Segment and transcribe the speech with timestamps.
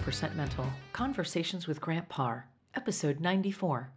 [0.00, 3.92] 90% Mental Conversations with Grant Parr, episode 94.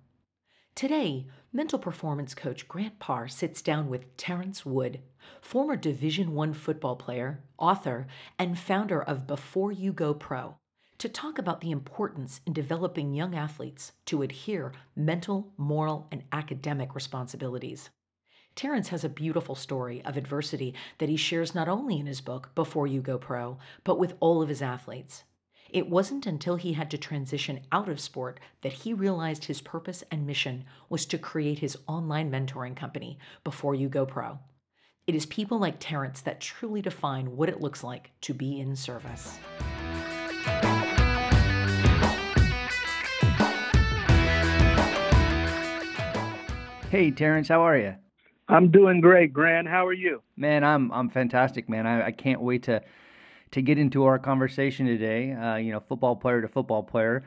[0.76, 5.00] Today, mental performance coach Grant Parr sits down with Terrence Wood,
[5.40, 8.06] former Division 1 football player, author,
[8.38, 10.58] and founder of Before You Go Pro,
[10.98, 16.96] to talk about the importance in developing young athletes to adhere mental, moral, and academic
[16.96, 17.92] responsibilities.
[18.56, 22.54] Terrence has a beautiful story of adversity that he shares not only in his book,
[22.56, 25.24] Before You Go Pro, but with all of his athletes.
[25.74, 30.04] It wasn't until he had to transition out of sport that he realized his purpose
[30.12, 34.38] and mission was to create his online mentoring company, Before You Go Pro.
[35.08, 38.76] It is people like Terrence that truly define what it looks like to be in
[38.76, 39.40] service.
[46.92, 47.96] Hey, Terrence, how are you?
[48.48, 49.68] I'm doing great, Grant.
[49.68, 50.22] How are you?
[50.38, 51.88] Man, I'm I'm fantastic, man.
[51.88, 52.84] I, I can't wait to
[53.54, 55.32] to get into our conversation today.
[55.32, 57.24] Uh, you know, football player to football player,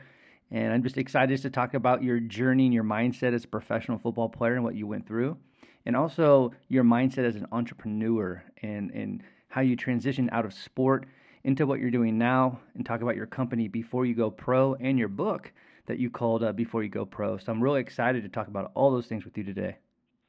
[0.51, 3.97] and I'm just excited to talk about your journey and your mindset as a professional
[3.97, 5.37] football player and what you went through,
[5.85, 11.05] and also your mindset as an entrepreneur and and how you transitioned out of sport
[11.45, 14.99] into what you're doing now, and talk about your company before you go pro and
[14.99, 15.53] your book
[15.85, 17.37] that you called uh, before you go pro.
[17.37, 19.77] So I'm really excited to talk about all those things with you today.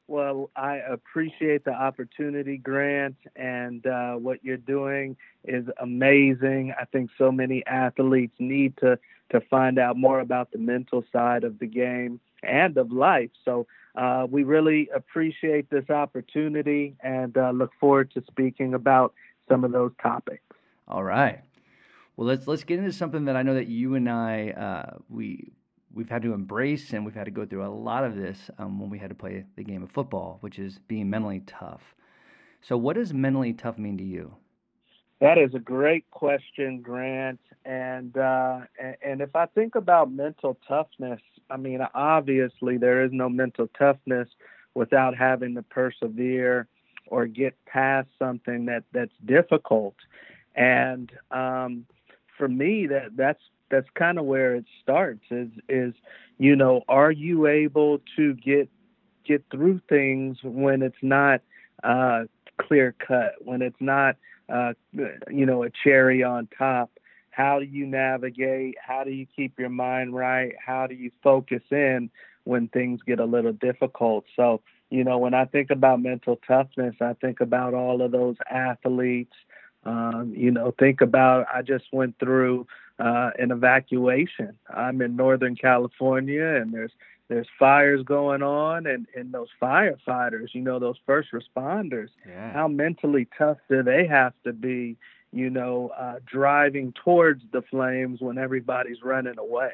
[0.09, 6.73] Well, I appreciate the opportunity, Grant, and uh, what you're doing is amazing.
[6.81, 8.97] I think so many athletes need to
[9.29, 13.29] to find out more about the mental side of the game and of life.
[13.45, 19.13] So uh, we really appreciate this opportunity and uh, look forward to speaking about
[19.47, 20.41] some of those topics.
[20.87, 21.39] All right.
[22.17, 25.51] Well, let's let's get into something that I know that you and I uh, we
[25.93, 28.79] we've had to embrace and we've had to go through a lot of this um,
[28.79, 31.81] when we had to play the game of football, which is being mentally tough.
[32.61, 34.35] So, what does mentally tough mean to you?
[35.21, 37.39] That is a great question, Grant.
[37.65, 38.61] And uh,
[39.03, 44.29] and if I think about mental toughness, I mean, obviously there is no mental toughness
[44.75, 46.67] without having to persevere
[47.07, 49.95] or get past something that that's difficult.
[50.55, 51.85] And um,
[52.37, 55.93] for me, that that's that's kind of where it starts is is
[56.37, 58.69] you know are you able to get
[59.25, 61.41] get through things when it's not
[61.83, 62.23] uh
[62.59, 64.15] clear cut when it's not
[64.49, 64.73] uh
[65.29, 66.91] you know a cherry on top?
[67.31, 68.75] How do you navigate?
[68.85, 70.53] How do you keep your mind right?
[70.63, 72.09] How do you focus in
[72.43, 74.25] when things get a little difficult?
[74.35, 78.35] So you know when i think about mental toughness i think about all of those
[78.49, 79.35] athletes
[79.85, 82.65] um, you know think about i just went through
[82.99, 84.57] uh, an evacuation.
[84.69, 86.91] I'm in Northern California, and there's
[87.29, 92.51] there's fires going on, and and those firefighters, you know, those first responders, yeah.
[92.51, 94.97] how mentally tough do they have to be?
[95.31, 99.73] You know, uh, driving towards the flames when everybody's running away.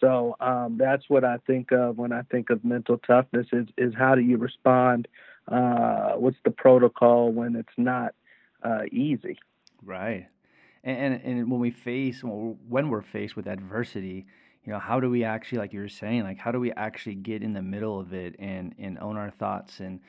[0.00, 3.46] So um, that's what I think of when I think of mental toughness.
[3.52, 5.08] Is is how do you respond?
[5.46, 8.14] Uh, what's the protocol when it's not
[8.62, 9.38] uh, easy?
[9.84, 10.26] Right.
[10.84, 14.26] And, and when we face when we're faced with adversity,
[14.64, 17.16] you know, how do we actually, like you were saying, like how do we actually
[17.16, 20.00] get in the middle of it and and own our thoughts and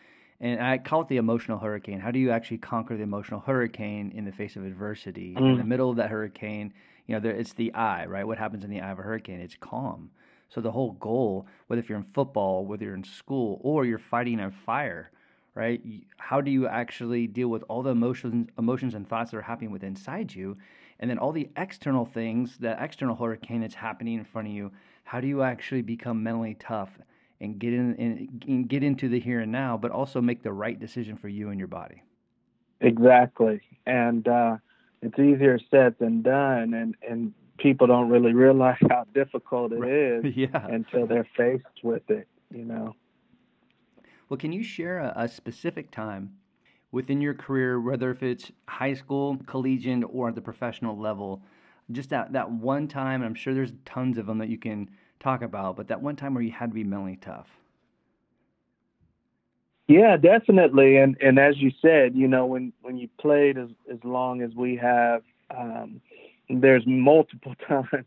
[0.41, 1.99] and I call it the emotional hurricane.
[1.99, 5.33] How do you actually conquer the emotional hurricane in the face of adversity?
[5.33, 5.37] Mm.
[5.37, 5.67] In the mm.
[5.67, 6.73] middle of that hurricane,
[7.07, 8.25] you know, there, it's the eye, right?
[8.25, 9.41] What happens in the eye of a hurricane?
[9.41, 10.11] It's calm.
[10.47, 13.99] So the whole goal, whether if you're in football, whether you're in school, or you're
[13.99, 15.11] fighting a fire,
[15.59, 15.81] right?
[16.17, 19.71] How do you actually deal with all the emotions, emotions and thoughts that are happening
[19.71, 20.57] within inside you,
[21.01, 24.71] and then all the external things, the external hurricane that's happening in front of you?
[25.03, 26.89] How do you actually become mentally tough
[27.41, 30.79] and get in and get into the here and now, but also make the right
[30.79, 32.03] decision for you and your body?
[32.79, 34.57] Exactly, and uh,
[35.01, 40.37] it's easier said than done, and and people don't really realize how difficult it is
[40.37, 40.65] yeah.
[40.67, 42.29] until they're faced with it.
[42.49, 42.95] You know.
[44.29, 46.37] Well, can you share a, a specific time
[46.91, 51.41] within your career, whether if it's high school, collegiate, or at the professional level,
[51.91, 54.89] just that, that one time, I'm sure there's tons of them that you can
[55.19, 57.49] talk about, but that one time where you had to be mentally tough?
[59.87, 60.97] Yeah, definitely.
[60.97, 64.53] And and as you said, you know, when when you played as as long as
[64.55, 65.99] we have, um,
[66.47, 68.05] there's multiple times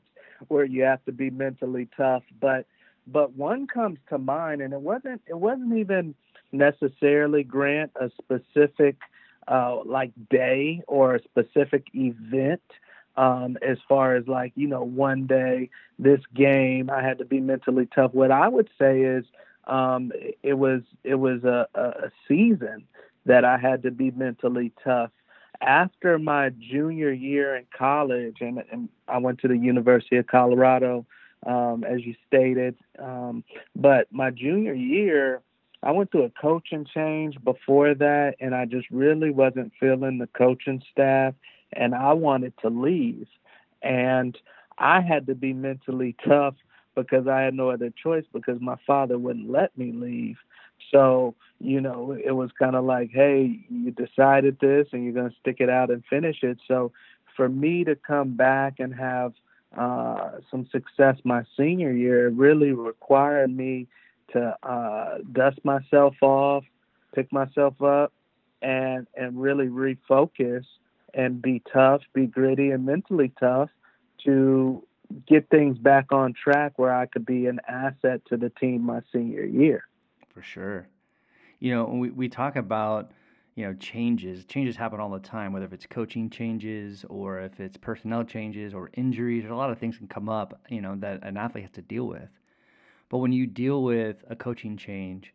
[0.48, 2.22] where you have to be mentally tough.
[2.40, 2.66] But
[3.06, 6.14] but one comes to mind, and it wasn't it wasn't even
[6.52, 8.96] necessarily grant a specific
[9.48, 12.62] uh, like day or a specific event.
[13.14, 17.40] Um, as far as like you know, one day this game I had to be
[17.40, 18.14] mentally tough.
[18.14, 19.24] What I would say is
[19.66, 20.12] um,
[20.42, 22.84] it was it was a, a season
[23.26, 25.10] that I had to be mentally tough
[25.62, 31.06] after my junior year in college, and, and I went to the University of Colorado,
[31.46, 32.76] um, as you stated.
[32.98, 33.44] Um,
[33.74, 35.42] but my junior year,
[35.82, 40.28] I went through a coaching change before that, and I just really wasn't feeling the
[40.28, 41.34] coaching staff,
[41.72, 43.26] and I wanted to leave.
[43.82, 44.36] And
[44.78, 46.54] I had to be mentally tough
[46.94, 50.36] because I had no other choice because my father wouldn't let me leave.
[50.90, 55.30] So, you know, it was kind of like, hey, you decided this and you're going
[55.30, 56.58] to stick it out and finish it.
[56.68, 56.92] So,
[57.36, 59.32] for me to come back and have
[59.76, 63.86] uh, some success my senior year, really required me
[64.32, 66.64] to uh, dust myself off,
[67.14, 68.12] pick myself up,
[68.60, 70.64] and and really refocus
[71.14, 73.70] and be tough, be gritty, and mentally tough
[74.24, 74.82] to
[75.26, 79.02] get things back on track where I could be an asset to the team my
[79.12, 79.84] senior year.
[80.32, 80.86] For sure.
[81.60, 83.10] You know, we, we talk about,
[83.54, 84.44] you know, changes.
[84.44, 88.72] Changes happen all the time, whether if it's coaching changes or if it's personnel changes
[88.72, 89.44] or injuries.
[89.44, 92.06] a lot of things can come up, you know, that an athlete has to deal
[92.06, 92.28] with.
[93.10, 95.34] But when you deal with a coaching change,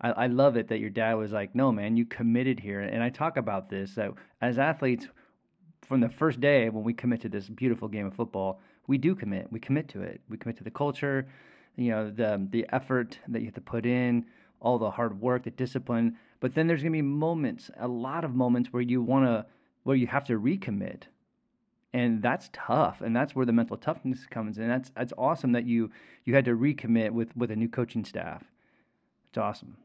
[0.00, 2.80] I, I love it that your dad was like, no, man, you committed here.
[2.80, 5.06] And I talk about this that as athletes,
[5.82, 9.14] from the first day when we commit to this beautiful game of football, we do
[9.14, 9.48] commit.
[9.50, 10.20] We commit to it.
[10.28, 11.26] We commit to the culture,
[11.76, 14.24] you know, the the effort that you have to put in,
[14.60, 16.16] all the hard work, the discipline.
[16.40, 19.46] But then there's gonna be moments, a lot of moments where you wanna
[19.84, 21.02] where you have to recommit.
[21.92, 23.00] And that's tough.
[23.00, 24.68] And that's where the mental toughness comes in.
[24.68, 25.90] That's that's awesome that you
[26.24, 28.44] you had to recommit with with a new coaching staff.
[29.28, 29.76] It's awesome.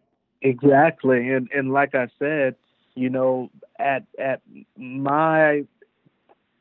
[0.42, 1.30] Exactly.
[1.32, 2.56] And and like I said,
[2.96, 3.50] you know,
[3.80, 4.42] at at
[4.78, 5.66] my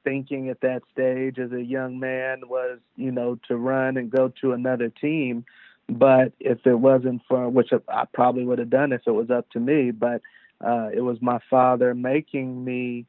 [0.05, 4.33] thinking at that stage as a young man was, you know, to run and go
[4.41, 5.45] to another team.
[5.89, 9.51] But if it wasn't for, which I probably would have done if it was up
[9.51, 10.23] to me, but
[10.65, 13.07] uh, it was my father making me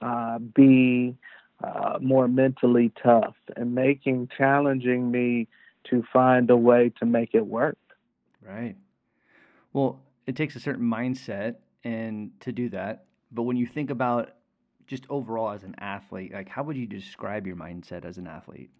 [0.00, 1.16] uh, be
[1.62, 5.48] uh, more mentally tough and making, challenging me
[5.90, 7.78] to find a way to make it work.
[8.42, 8.76] Right.
[9.72, 13.04] Well, it takes a certain mindset and to do that.
[13.32, 14.30] But when you think about
[14.86, 18.70] just overall as an athlete, like how would you describe your mindset as an athlete?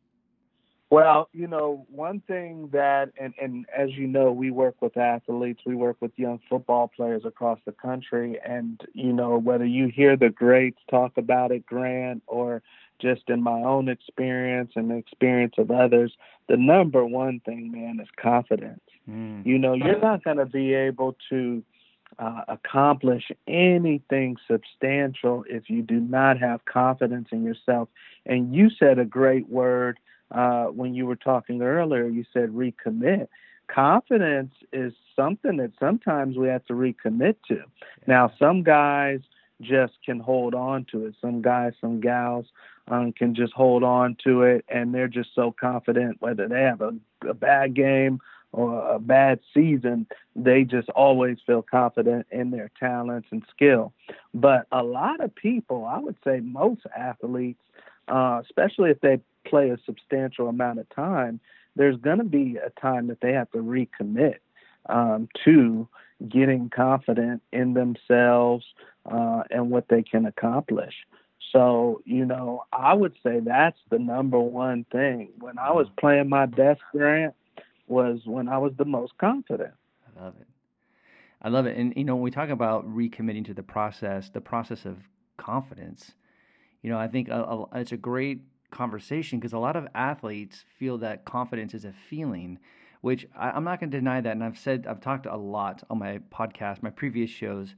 [0.94, 5.62] Well, you know, one thing that, and, and as you know, we work with athletes,
[5.66, 8.38] we work with young football players across the country.
[8.46, 12.62] And, you know, whether you hear the greats talk about it, Grant, or
[13.02, 16.12] just in my own experience and the experience of others,
[16.48, 18.78] the number one thing, man, is confidence.
[19.10, 19.44] Mm.
[19.44, 21.64] You know, you're not going to be able to
[22.20, 27.88] uh, accomplish anything substantial if you do not have confidence in yourself.
[28.26, 29.98] And you said a great word
[30.30, 32.06] uh, when you were talking earlier.
[32.06, 33.28] You said recommit.
[33.66, 37.62] Confidence is something that sometimes we have to recommit to.
[38.06, 39.20] Now, some guys
[39.60, 41.14] just can hold on to it.
[41.20, 42.46] Some guys, some gals
[42.88, 46.82] um, can just hold on to it, and they're just so confident whether they have
[46.82, 46.92] a,
[47.26, 48.20] a bad game
[48.54, 50.06] or a bad season,
[50.36, 53.92] they just always feel confident in their talents and skill.
[54.32, 57.60] But a lot of people, I would say most athletes,
[58.06, 61.40] uh, especially if they play a substantial amount of time,
[61.76, 64.36] there's going to be a time that they have to recommit
[64.86, 65.88] um, to
[66.28, 68.64] getting confident in themselves
[69.10, 70.94] uh, and what they can accomplish.
[71.52, 75.28] So, you know, I would say that's the number one thing.
[75.38, 77.34] When I was playing my best, Grant,
[77.86, 79.74] was when I was the most confident.
[80.16, 80.46] I love it.
[81.42, 81.76] I love it.
[81.76, 84.96] And, you know, when we talk about recommitting to the process, the process of
[85.36, 86.12] confidence,
[86.82, 88.40] you know, I think a, a, it's a great
[88.74, 92.58] conversation because a lot of athletes feel that confidence is a feeling,
[93.00, 94.32] which I, am not going to deny that.
[94.32, 97.74] And I've said, I've talked a lot on my podcast, my previous shows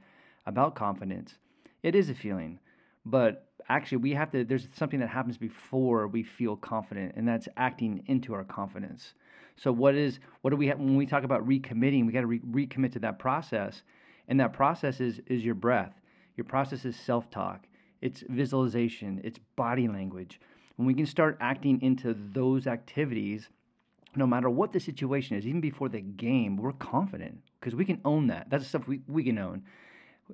[0.47, 1.37] about confidence.
[1.83, 2.59] It is a feeling,
[3.05, 7.49] but actually, we have to, there's something that happens before we feel confident, and that's
[7.57, 9.15] acting into our confidence.
[9.57, 12.07] So what is what do we have when we talk about recommitting?
[12.07, 13.83] We got to re- recommit to that process,
[14.29, 16.01] and that process is is your breath.
[16.37, 17.67] Your process is self talk.
[18.03, 19.21] It's visualization.
[19.25, 20.41] It's body language.
[20.77, 23.49] When we can start acting into those activities,
[24.15, 28.01] no matter what the situation is, even before the game, we're confident because we can
[28.05, 28.49] own that.
[28.51, 29.63] That's stuff we, we can own.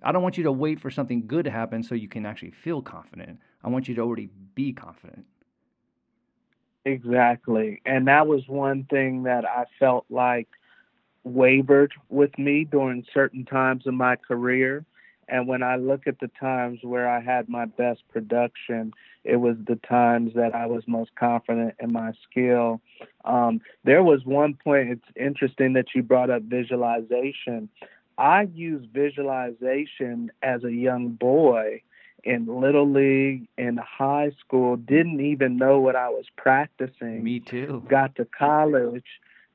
[0.02, 2.52] I don't want you to wait for something good to happen so you can actually
[2.52, 3.38] feel confident.
[3.62, 5.26] I want you to already be confident.
[6.84, 7.80] Exactly.
[7.86, 10.48] And that was one thing that I felt like
[11.24, 14.84] wavered with me during certain times of my career.
[15.32, 18.92] And when I look at the times where I had my best production,
[19.24, 22.82] it was the times that I was most confident in my skill.
[23.24, 27.70] Um, there was one point, it's interesting that you brought up visualization.
[28.18, 31.80] I used visualization as a young boy
[32.24, 37.24] in little league, in high school, didn't even know what I was practicing.
[37.24, 37.82] Me too.
[37.88, 39.06] Got to college,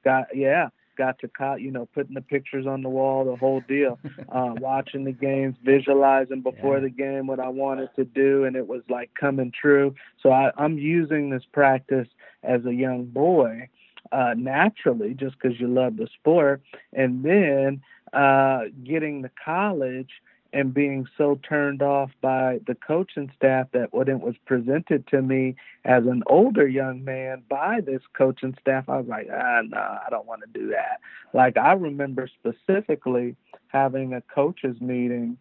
[0.04, 3.62] got yeah, got to co- you know putting the pictures on the wall, the whole
[3.68, 4.00] deal.
[4.30, 6.84] uh, watching the games, visualizing before yeah.
[6.84, 9.96] the game what I wanted to do, and it was like coming true.
[10.22, 12.08] So I, I'm using this practice
[12.44, 13.70] as a young boy
[14.12, 16.62] uh, naturally, just because you love the sport,
[16.94, 17.82] and then
[18.14, 20.10] uh, getting to college
[20.54, 25.22] and being so turned off by the coaching staff that when it was presented to
[25.22, 29.78] me as an older young man by this coaching staff, I was like, ah, no,
[29.78, 31.00] I don't want to do that.
[31.34, 33.36] Like I remember specifically
[33.68, 35.38] having a coaches meeting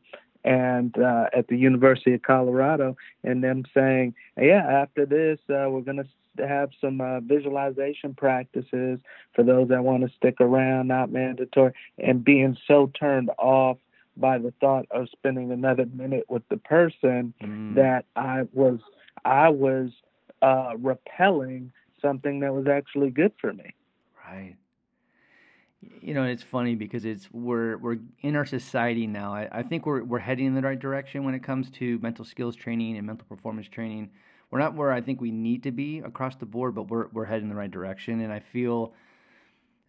[0.47, 5.81] and uh, at the University of Colorado, and them saying, "Yeah, after this, uh, we're
[5.81, 6.05] going
[6.37, 9.01] to have some uh, visualization practices
[9.35, 13.79] for those that want to stick around, not mandatory." And being so turned off
[14.17, 17.75] by the thought of spending another minute with the person mm.
[17.75, 18.81] that I was
[19.25, 19.91] I was
[20.43, 23.75] uh, repelling something that was actually good for me.
[24.27, 24.57] Right.
[26.01, 29.35] You know, it's funny because it's we're we're in our society now.
[29.35, 32.25] I, I think we're we're heading in the right direction when it comes to mental
[32.25, 34.11] skills training and mental performance training.
[34.51, 37.25] We're not where I think we need to be across the board, but we're we're
[37.25, 38.21] heading in the right direction.
[38.21, 38.95] And I feel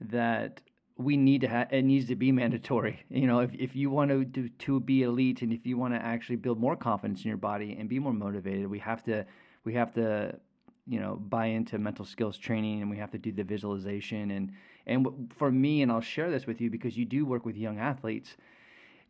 [0.01, 0.61] that
[0.97, 2.99] we need to have it needs to be mandatory.
[3.09, 5.93] You know if, if you want to do, to be elite and if you want
[5.93, 9.25] to actually build more confidence in your body and be more motivated we have to
[9.63, 10.39] we have to
[10.87, 14.31] you know buy into mental skills training and we have to do the visualization.
[14.31, 14.51] And
[14.85, 17.77] and for me and I'll share this with you because you do work with young
[17.79, 18.37] athletes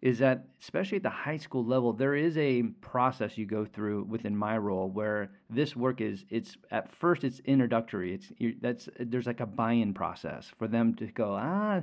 [0.01, 4.04] is that especially at the high school level there is a process you go through
[4.04, 8.13] within my role where this work is it's at first it's introductory.
[8.13, 11.82] It's that's there's like a buy-in process for them to go ah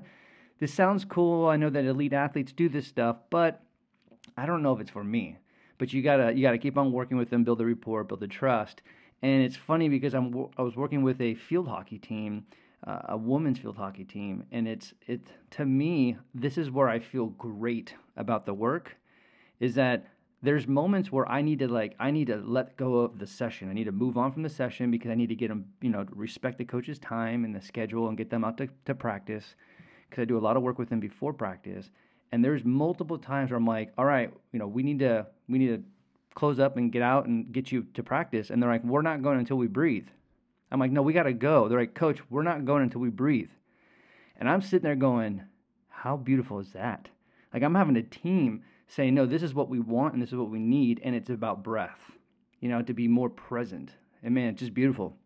[0.60, 1.48] this sounds cool.
[1.48, 3.62] I know that elite athletes do this stuff but
[4.36, 5.38] i don't know if it's for me.
[5.78, 8.28] But you gotta you gotta keep on working with them build the rapport build the
[8.28, 8.82] trust.
[9.22, 12.46] And it's funny because i'm i was working with a field hockey team
[12.86, 15.20] uh, a women's field hockey team, and it's it
[15.52, 18.96] to me this is where I feel great about the work,
[19.60, 20.06] is that
[20.42, 23.70] there's moments where I need to like I need to let go of the session.
[23.70, 25.90] I need to move on from the session because I need to get them you
[25.90, 29.54] know respect the coach's time and the schedule and get them out to, to practice
[30.08, 31.90] because I do a lot of work with them before practice.
[32.32, 35.58] And there's multiple times where I'm like, all right, you know, we need to we
[35.58, 35.82] need to
[36.34, 38.50] close up and get out and get you to practice.
[38.50, 40.08] And they're like, we're not going until we breathe.
[40.74, 41.68] I'm like, no, we got to go.
[41.68, 43.48] They're like, coach, we're not going until we breathe.
[44.36, 45.44] And I'm sitting there going,
[45.88, 47.08] how beautiful is that?
[47.52, 50.36] Like, I'm having a team saying, no, this is what we want and this is
[50.36, 51.00] what we need.
[51.04, 52.00] And it's about breath,
[52.58, 53.92] you know, to be more present.
[54.24, 55.16] And man, it's just beautiful.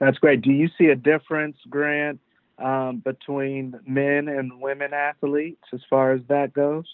[0.00, 0.42] That's great.
[0.42, 2.18] Do you see a difference, Grant,
[2.58, 6.86] um, between men and women athletes as far as that goes?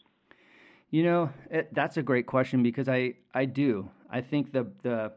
[0.91, 3.89] You know, it, that's a great question because I, I do.
[4.11, 5.13] I think the, the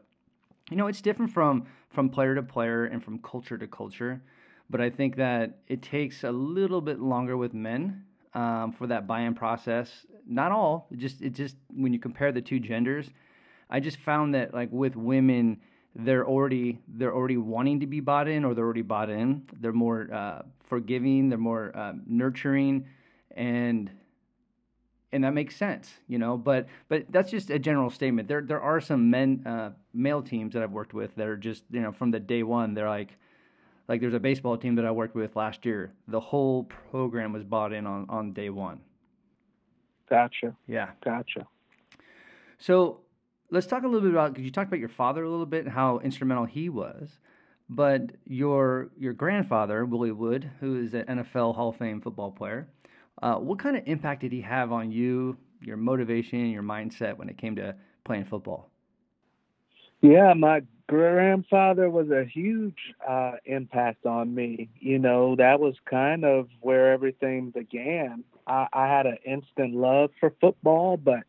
[0.70, 4.20] you know, it's different from from player to player and from culture to culture,
[4.68, 8.04] but I think that it takes a little bit longer with men
[8.34, 10.06] um, for that buy-in process.
[10.26, 13.08] Not all, just it just when you compare the two genders,
[13.70, 15.60] I just found that like with women,
[15.94, 19.46] they're already they're already wanting to be bought in or they're already bought in.
[19.60, 22.86] They're more uh, forgiving, they're more uh, nurturing,
[23.36, 23.90] and
[25.12, 26.36] and that makes sense, you know.
[26.36, 28.28] But but that's just a general statement.
[28.28, 31.64] There there are some men uh, male teams that I've worked with that are just
[31.70, 33.16] you know from the day one they're like
[33.88, 35.92] like there's a baseball team that I worked with last year.
[36.08, 38.80] The whole program was bought in on on day one.
[40.08, 40.54] Gotcha.
[40.66, 40.90] Yeah.
[41.04, 41.46] Gotcha.
[42.58, 43.00] So
[43.50, 45.64] let's talk a little bit about because you talked about your father a little bit
[45.64, 47.18] and how instrumental he was.
[47.68, 52.68] But your your grandfather Willie Wood, who is an NFL Hall of Fame football player,
[53.22, 57.28] uh, what kind of impact did he have on you, your motivation, your mindset when
[57.28, 58.70] it came to playing football?
[60.02, 64.68] Yeah, my grandfather was a huge uh, impact on me.
[64.78, 68.24] You know, that was kind of where everything began.
[68.46, 71.24] I, I had an instant love for football, but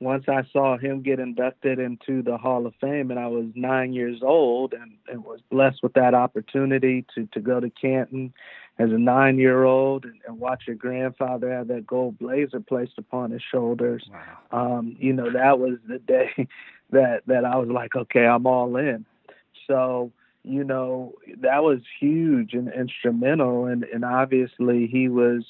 [0.00, 3.92] once I saw him get inducted into the Hall of Fame, and I was nine
[3.92, 8.32] years old, and, and was blessed with that opportunity to to go to Canton
[8.78, 12.98] as a nine year old and, and watch your grandfather have that gold blazer placed
[12.98, 14.08] upon his shoulders.
[14.50, 14.76] Wow.
[14.76, 16.48] Um, you know, that was the day
[16.90, 19.04] that that I was like, okay, I'm all in.
[19.66, 20.12] So,
[20.42, 25.44] you know, that was huge and instrumental and, and obviously he was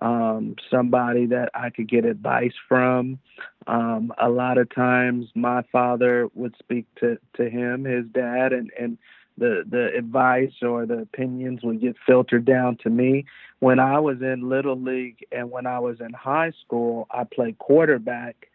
[0.00, 3.18] um, somebody that I could get advice from.
[3.66, 8.70] Um, a lot of times my father would speak to, to him, his dad, and,
[8.78, 8.98] and
[9.38, 13.24] the the advice or the opinions would get filtered down to me.
[13.60, 17.58] When I was in little league and when I was in high school, I played
[17.58, 18.48] quarterback.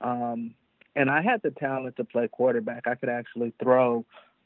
[0.00, 0.54] Um,
[0.96, 2.86] and I had the talent to play quarterback.
[2.86, 4.04] I could actually throw.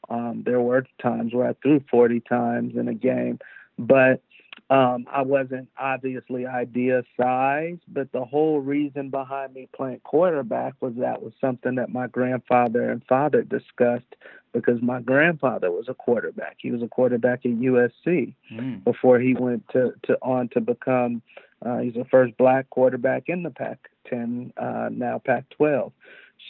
[0.09, 3.39] Um, there were times where I threw 40 times in a game,
[3.79, 4.21] but
[4.69, 10.93] um, I wasn't obviously idea size, but the whole reason behind me playing quarterback was
[10.97, 14.15] that was something that my grandfather and father discussed
[14.53, 16.55] because my grandfather was a quarterback.
[16.59, 18.83] He was a quarterback at USC mm.
[18.83, 21.21] before he went to, to on to become
[21.63, 25.91] uh, he's the first black quarterback in the Pac-10 uh, now Pac-12.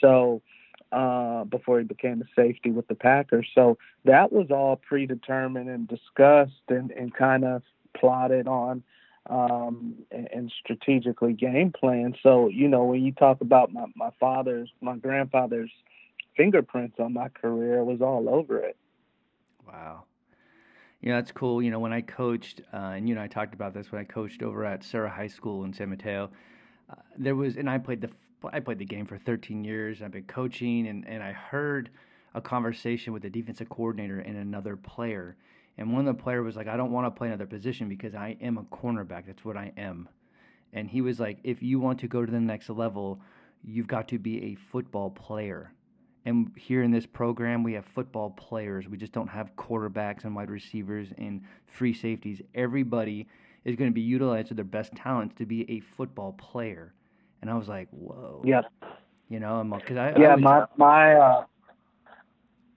[0.01, 0.41] So
[0.91, 3.47] uh, before he became a safety with the Packers.
[3.53, 7.61] So that was all predetermined and discussed and, and kind of
[7.99, 8.83] plotted on
[9.29, 12.17] um, and, strategically game planned.
[12.21, 15.71] So, you know, when you talk about my, my father's, my grandfather's
[16.37, 18.77] fingerprints on my career, was all over it.
[19.67, 20.03] Wow.
[21.01, 21.61] You know, that's cool.
[21.61, 24.05] You know, when I coached, uh, and you and I talked about this when I
[24.05, 26.29] coached over at Serra High School in San Mateo,
[26.89, 28.09] uh, there was, and I played the,
[28.53, 30.03] I played the game for 13 years.
[30.03, 31.89] I've been coaching, and, and I heard
[32.35, 35.35] a conversation with the defensive coordinator and another player
[35.77, 38.15] and one of the player was like, I don't want to play another position because
[38.15, 39.27] I am a cornerback.
[39.27, 40.07] That's what I am.
[40.73, 43.21] And he was like, if you want to go to the next level,
[43.63, 45.71] you've got to be a football player.
[46.25, 48.87] And here in this program, we have football players.
[48.87, 52.41] We just don't have quarterbacks and wide receivers and free safeties.
[52.55, 53.27] Everybody
[53.63, 56.93] is going to be utilized to their best talents to be a football player.
[57.41, 58.41] And I was like, whoa.
[58.43, 58.61] Yeah.
[59.29, 61.45] You know, because I yeah I was, my my uh,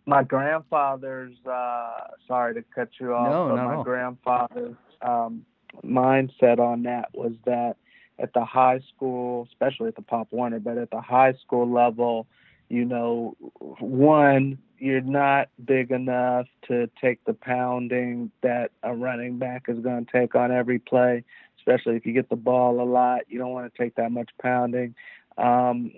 [0.08, 5.44] my grandfather's uh sorry to cut you off no, but my grandfather's um
[5.84, 7.76] mindset on that was that
[8.18, 12.26] at the high school especially at the pop warner but at the high school level
[12.70, 13.36] you know
[13.80, 20.06] one you're not big enough to take the pounding that a running back is going
[20.06, 21.22] to take on every play
[21.58, 24.30] especially if you get the ball a lot you don't want to take that much
[24.40, 24.94] pounding.
[25.36, 25.92] Um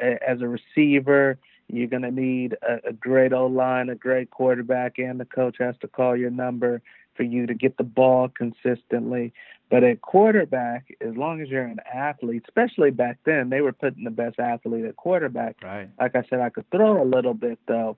[0.00, 1.36] as a receiver
[1.68, 5.56] you're going to need a, a great O line, a great quarterback, and the coach
[5.58, 6.82] has to call your number
[7.16, 9.32] for you to get the ball consistently.
[9.68, 14.04] But at quarterback, as long as you're an athlete, especially back then, they were putting
[14.04, 15.56] the best athlete at quarterback.
[15.62, 15.88] Right.
[15.98, 17.96] Like I said, I could throw a little bit though,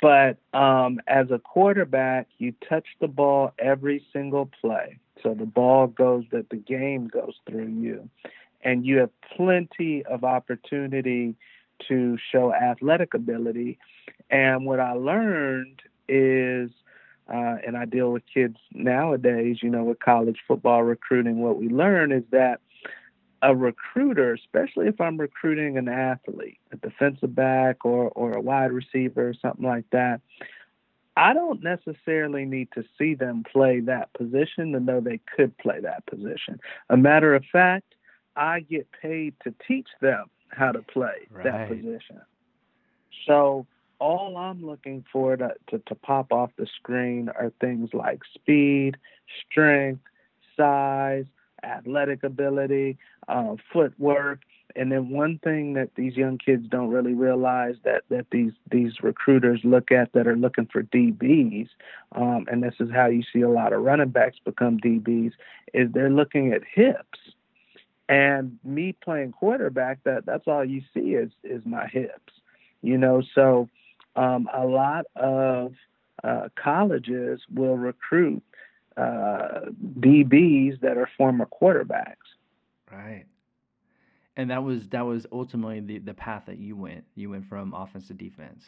[0.00, 4.98] but um, as a quarterback, you touch the ball every single play.
[5.22, 8.08] So the ball goes that the game goes through you,
[8.62, 11.34] and you have plenty of opportunity
[11.88, 13.78] to show athletic ability.
[14.30, 16.70] And what I learned is,
[17.32, 21.68] uh, and I deal with kids nowadays, you know, with college football recruiting, what we
[21.68, 22.60] learn is that
[23.42, 28.70] a recruiter, especially if I'm recruiting an athlete, a defensive back or, or a wide
[28.70, 30.20] receiver or something like that,
[31.16, 35.80] I don't necessarily need to see them play that position to know they could play
[35.80, 36.60] that position.
[36.88, 37.94] A matter of fact,
[38.36, 41.44] I get paid to teach them how to play right.
[41.44, 42.20] that position.
[43.26, 43.66] So
[43.98, 48.96] all I'm looking for to, to, to pop off the screen are things like speed,
[49.48, 50.02] strength,
[50.56, 51.24] size,
[51.62, 54.40] athletic ability, uh, footwork,
[54.74, 59.02] and then one thing that these young kids don't really realize that that these these
[59.02, 61.68] recruiters look at that are looking for DBs,
[62.12, 65.32] um, and this is how you see a lot of running backs become DBs,
[65.74, 67.18] is they're looking at hips.
[68.12, 72.34] And me playing quarterback, that that's all you see is is my hips,
[72.82, 73.22] you know.
[73.34, 73.70] So
[74.16, 75.72] um, a lot of
[76.22, 78.42] uh, colleges will recruit
[78.98, 82.16] uh, DBs that are former quarterbacks.
[82.92, 83.24] Right.
[84.36, 87.04] And that was that was ultimately the, the path that you went.
[87.14, 88.62] You went from offense to defense.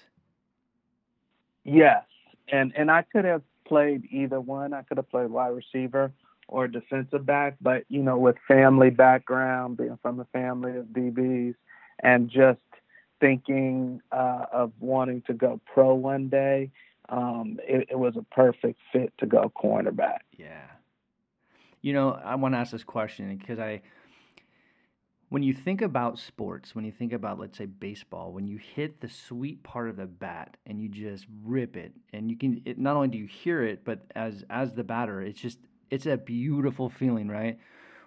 [1.64, 2.04] Yes,
[2.50, 4.72] and and I could have played either one.
[4.72, 6.12] I could have played wide receiver
[6.48, 11.54] or defensive back, but you know, with family background, being from a family of DBs,
[12.02, 12.60] and just
[13.20, 16.70] thinking uh, of wanting to go pro one day,
[17.08, 20.20] um, it, it, was a perfect fit to go cornerback.
[20.36, 20.66] Yeah.
[21.80, 23.82] You know, I want to ask this question because I,
[25.28, 29.00] when you think about sports, when you think about, let's say, baseball, when you hit
[29.00, 32.78] the sweet part of the bat and you just rip it, and you can, it,
[32.78, 35.58] not only do you hear it, but as as the batter, it's just
[35.90, 37.58] it's a beautiful feeling, right?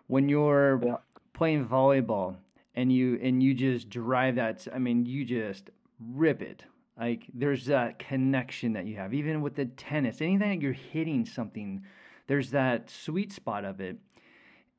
[0.08, 0.96] When you're yeah.
[1.34, 2.36] playing volleyball
[2.76, 6.64] and you and you just drive that I mean, you just rip it.
[6.98, 9.14] Like there's that connection that you have.
[9.14, 11.84] Even with the tennis, anything that you're hitting something,
[12.28, 13.98] there's that sweet spot of it.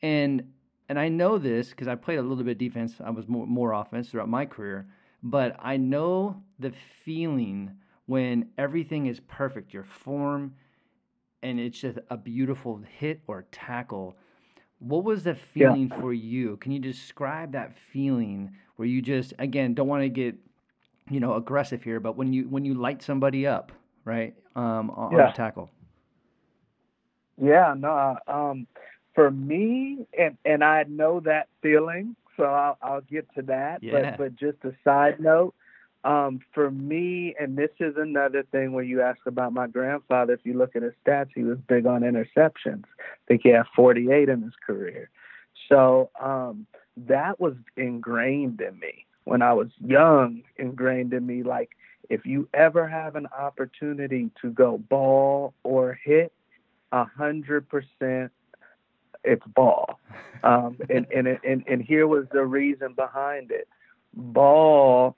[0.02, 0.52] And
[0.88, 2.94] and I know this because I played a little bit of defense.
[3.04, 4.86] I was more more offense throughout my career,
[5.22, 6.72] but I know the
[7.04, 7.72] feeling
[8.06, 9.72] when everything is perfect.
[9.72, 10.54] Your form,
[11.42, 14.16] and it's just a beautiful hit or tackle.
[14.80, 16.00] What was the feeling yeah.
[16.00, 16.56] for you?
[16.58, 20.36] Can you describe that feeling where you just again don't want to get
[21.10, 23.72] you know, aggressive here, but when you when you light somebody up,
[24.04, 25.28] right, um, on, Yeah.
[25.28, 25.70] on tackle.
[27.40, 28.18] Yeah, no.
[28.26, 28.66] Um,
[29.14, 33.82] for me, and and I know that feeling, so I'll I'll get to that.
[33.82, 34.16] Yeah.
[34.16, 35.54] But but just a side note,
[36.04, 40.32] um, for me, and this is another thing when you ask about my grandfather.
[40.32, 42.84] If you look at his stats, he was big on interceptions.
[42.84, 45.10] I think he had 48 in his career.
[45.68, 50.42] So um, that was ingrained in me when I was young.
[50.56, 51.70] Ingrained in me, like
[52.08, 56.32] if you ever have an opportunity to go ball or hit
[56.92, 58.32] a hundred percent
[59.24, 59.98] it's ball.
[60.42, 63.68] Um, and, and, and, and here was the reason behind it.
[64.14, 65.16] Ball,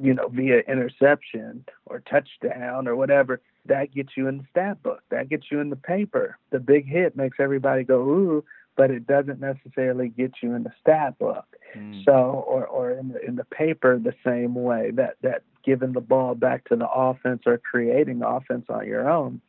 [0.00, 5.02] you know, via interception or touchdown or whatever, that gets you in the stat book.
[5.10, 6.38] That gets you in the paper.
[6.50, 8.44] The big hit makes everybody go, ooh,
[8.76, 11.46] but it doesn't necessarily get you in the stat book.
[11.76, 12.04] Mm.
[12.04, 16.00] So, or, or in the, in the paper, the same way that, that giving the
[16.00, 19.40] ball back to the offense or creating offense on your own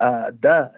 [0.00, 0.70] uh, does.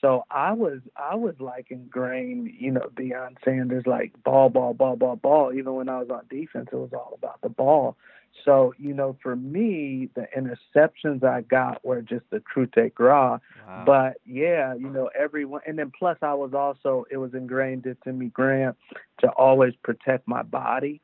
[0.00, 4.94] So I was I was like ingrained, you know, Deion Sanders like ball, ball, ball,
[4.94, 5.52] ball, ball.
[5.52, 7.96] Even when I was on defense, it was all about the ball.
[8.44, 13.38] So you know, for me, the interceptions I got were just the true take raw.
[13.66, 13.82] Wow.
[13.86, 18.12] But yeah, you know, everyone, and then plus I was also it was ingrained into
[18.12, 18.76] me, Grant,
[19.20, 21.00] to always protect my body.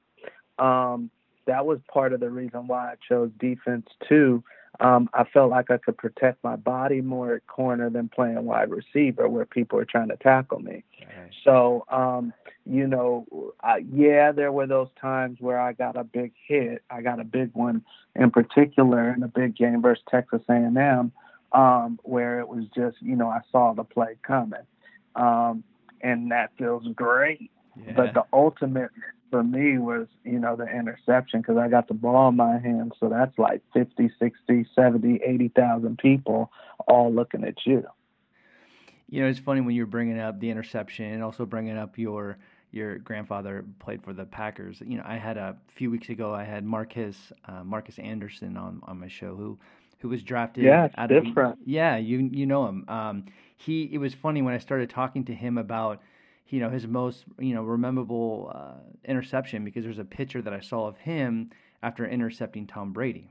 [0.59, 1.11] Um,
[1.47, 4.43] that was part of the reason why I chose defense too.
[4.81, 8.71] Um, I felt like I could protect my body more at corner than playing wide
[8.71, 10.83] receiver, where people are trying to tackle me.
[11.01, 11.31] Right.
[11.45, 12.33] So, um,
[12.67, 16.83] you know, I, yeah, there were those times where I got a big hit.
[16.91, 17.85] I got a big one
[18.17, 21.13] in particular in a big game versus Texas A&M,
[21.53, 24.67] um, where it was just, you know, I saw the play coming,
[25.15, 25.63] um,
[26.01, 27.51] and that feels great.
[27.77, 27.93] Yeah.
[27.97, 28.91] But the ultimate
[29.35, 32.93] for me was, you know, the interception because I got the ball in my hand.
[33.01, 36.53] So that's like 50, 60, 70, 80,000 people
[36.87, 37.83] all looking at you.
[39.09, 42.39] You know, it's funny when you're bringing up the interception and also bringing up your
[42.71, 44.81] your grandfather played for the Packers.
[44.87, 46.33] You know, I had a few weeks ago.
[46.33, 49.59] I had Marcus uh, Marcus Anderson on on my show who
[49.99, 50.63] who was drafted.
[50.63, 51.59] Yeah, out of different.
[51.67, 52.85] yeah, you you know him.
[52.87, 53.25] Um,
[53.57, 56.01] he it was funny when I started talking to him about
[56.49, 60.61] you know his most you know rememberable uh, interception because there's a picture that I
[60.61, 61.51] saw of him
[61.83, 63.31] after intercepting Tom Brady,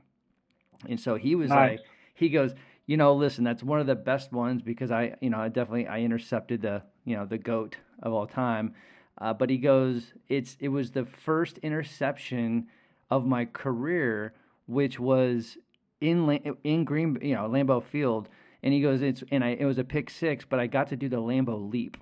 [0.88, 1.78] and so he was Nice.
[1.78, 1.80] like
[2.14, 2.54] he goes
[2.86, 5.86] you know listen that's one of the best ones because I you know I definitely
[5.86, 8.74] I intercepted the you know the goat of all time,
[9.18, 12.66] uh, but he goes it's it was the first interception
[13.10, 14.34] of my career
[14.66, 15.56] which was
[16.00, 16.28] in
[16.64, 18.28] in Green you know Lambeau Field
[18.62, 20.96] and he goes it's and I it was a pick six but I got to
[20.96, 21.96] do the Lambeau leap.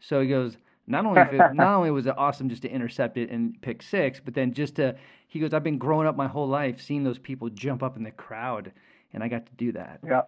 [0.00, 0.56] So he goes,
[0.86, 4.20] not only it, not only was it awesome just to intercept it and pick six,
[4.24, 7.18] but then just to he goes, I've been growing up my whole life seeing those
[7.18, 8.72] people jump up in the crowd,
[9.12, 10.00] and I got to do that.
[10.06, 10.22] Yeah.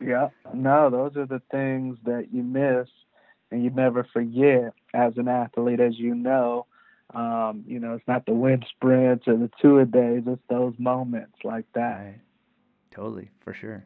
[0.00, 0.28] Yeah.
[0.54, 2.88] No, those are the things that you miss
[3.50, 6.66] and you never forget as an athlete, as you know.
[7.12, 10.74] Um, you know, it's not the wind sprints or the two a days, it's those
[10.78, 11.98] moments like that.
[11.98, 12.20] Right.
[12.92, 13.84] Totally, for sure.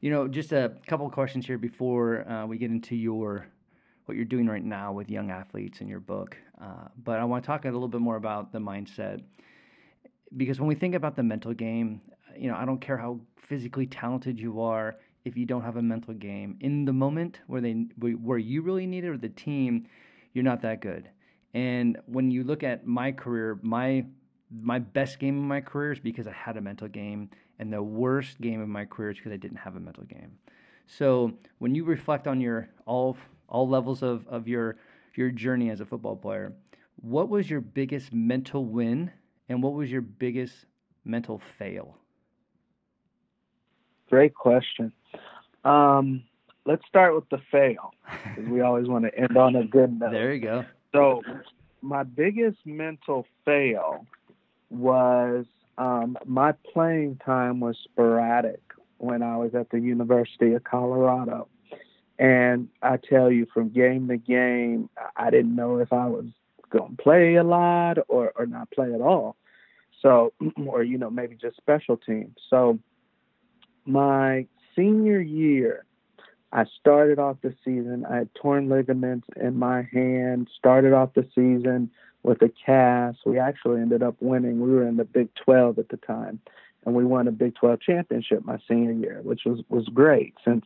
[0.00, 3.46] You know, just a couple of questions here before uh, we get into your
[4.06, 6.36] what you're doing right now with young athletes in your book.
[6.60, 9.20] Uh, but I want to talk a little bit more about the mindset
[10.36, 12.00] because when we think about the mental game,
[12.36, 15.82] you know, I don't care how physically talented you are if you don't have a
[15.82, 19.86] mental game in the moment where they where you really need it or the team,
[20.32, 21.08] you're not that good.
[21.52, 24.04] And when you look at my career, my
[24.50, 27.82] my best game of my career is because I had a mental game, and the
[27.82, 30.38] worst game of my career is because I didn't have a mental game.
[30.86, 33.16] So when you reflect on your all
[33.48, 34.76] all levels of, of your
[35.14, 36.52] your journey as a football player,
[37.00, 39.10] what was your biggest mental win
[39.48, 40.66] and what was your biggest
[41.04, 41.96] mental fail?
[44.10, 44.92] Great question.
[45.64, 46.22] Um,
[46.64, 47.92] let's start with the fail
[48.34, 50.12] because we always want to end on a good note.
[50.12, 50.64] There you go.
[50.92, 51.22] So,
[51.82, 54.06] my biggest mental fail
[54.70, 55.46] was
[55.78, 58.60] um, my playing time was sporadic
[58.98, 61.48] when I was at the University of Colorado.
[62.18, 66.26] And I tell you, from game to game, I didn't know if I was
[66.70, 69.36] going to play a lot or, or not play at all.
[70.02, 70.32] So,
[70.66, 72.36] or, you know, maybe just special teams.
[72.48, 72.78] So,
[73.84, 75.84] my senior year,
[76.52, 78.06] I started off the season.
[78.08, 80.48] I had torn ligaments in my hand.
[80.56, 81.90] Started off the season
[82.22, 83.18] with a cast.
[83.26, 84.60] We actually ended up winning.
[84.60, 86.40] We were in the Big 12 at the time,
[86.84, 90.34] and we won a Big 12 championship my senior year, which was was great.
[90.44, 90.64] Since,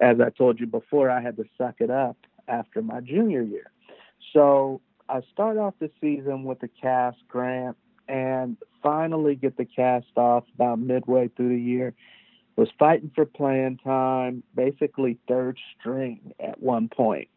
[0.00, 2.16] as I told you before, I had to suck it up
[2.48, 3.70] after my junior year.
[4.32, 7.76] So I start off the season with a cast grant,
[8.08, 11.94] and finally get the cast off about midway through the year.
[12.56, 17.28] Was fighting for playing time, basically third string at one point.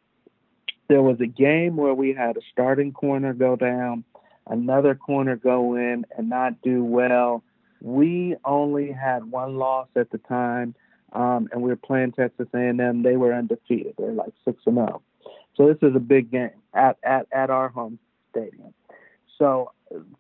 [0.90, 4.04] There was a game where we had a starting corner go down,
[4.46, 7.44] another corner go in and not do well.
[7.82, 10.76] We only had one loss at the time,
[11.16, 13.04] um, and we were playing Texas A&M.
[13.04, 13.96] They were undefeated.
[13.98, 15.02] They're like six and zero.
[15.56, 17.98] So this is a big game at at at our home
[18.30, 18.74] stadium.
[19.38, 19.72] So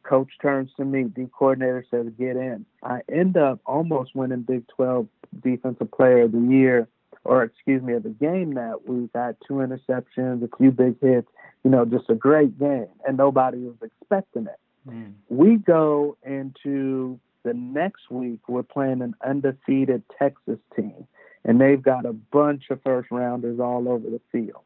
[0.03, 2.65] coach turns to me, D coordinator says, get in.
[2.83, 5.07] I end up almost winning Big 12
[5.43, 6.87] Defensive Player of the Year,
[7.23, 8.75] or excuse me, of the game that.
[9.15, 11.27] I had two interceptions, a few big hits,
[11.63, 14.59] you know, just a great game, and nobody was expecting it.
[14.87, 15.13] Mm.
[15.29, 21.07] We go into the next week, we're playing an undefeated Texas team,
[21.45, 24.63] and they've got a bunch of first rounders all over the field,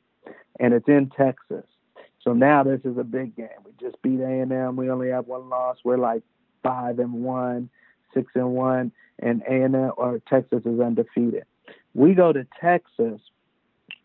[0.60, 1.66] and it's in Texas.
[2.24, 3.50] So now this is a big game.
[3.66, 4.78] We just beat A and M.
[4.78, 5.78] We only have one loss.
[5.84, 6.24] We're like
[6.64, 7.70] five and one,
[8.14, 11.44] six and one, and A and M or Texas is undefeated.
[11.94, 13.20] We go to Texas,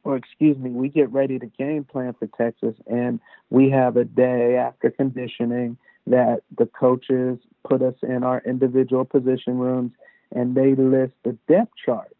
[0.03, 4.05] or excuse me, we get ready to game plan for Texas, and we have a
[4.05, 7.39] day after conditioning that the coaches
[7.69, 9.93] put us in our individual position rooms,
[10.33, 12.15] and they list the depth chart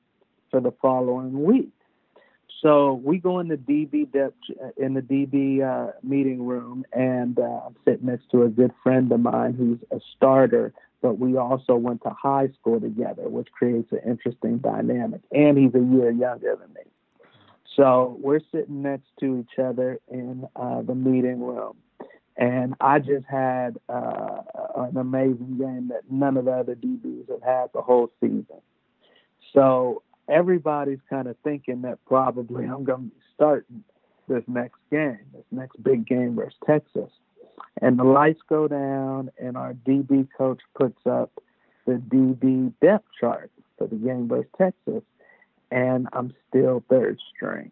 [0.51, 1.71] for the following week.
[2.63, 4.37] So we go in the DB depth
[4.79, 9.13] in the DB uh, meeting room, and uh, I'm sitting next to a good friend
[9.13, 13.93] of mine who's a starter, but we also went to high school together, which creates
[13.93, 15.21] an interesting dynamic.
[15.31, 16.91] And he's a year younger than me.
[17.77, 21.77] So we're sitting next to each other in uh, the meeting room.
[22.37, 24.43] And I just had uh,
[24.77, 28.61] an amazing game that none of the other DBs have had the whole season.
[29.53, 33.85] So everybody's kind of thinking that probably I'm going to be starting
[34.29, 37.11] this next game, this next big game versus Texas.
[37.81, 41.31] And the lights go down, and our DB coach puts up
[41.87, 45.03] the DB depth chart for the game versus Texas,
[45.71, 47.71] and I'm still third string.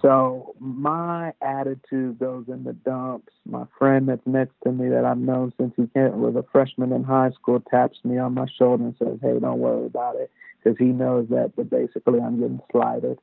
[0.00, 3.32] So my attitude goes in the dumps.
[3.44, 7.02] My friend that's next to me that I've known since he was a freshman in
[7.02, 10.30] high school taps me on my shoulder and says, "Hey, don't worry about it,"
[10.62, 11.56] because he knows that.
[11.56, 13.18] But basically, I'm getting slighted,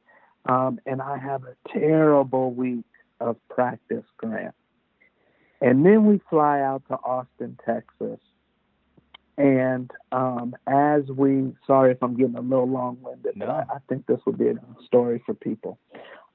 [0.47, 2.85] um, and I have a terrible week
[3.21, 4.53] of practice, Grant.
[5.61, 8.19] And then we fly out to Austin, Texas.
[9.37, 13.45] And um, as we, sorry if I'm getting a little long winded, no.
[13.45, 15.77] but I, I think this would be a story for people.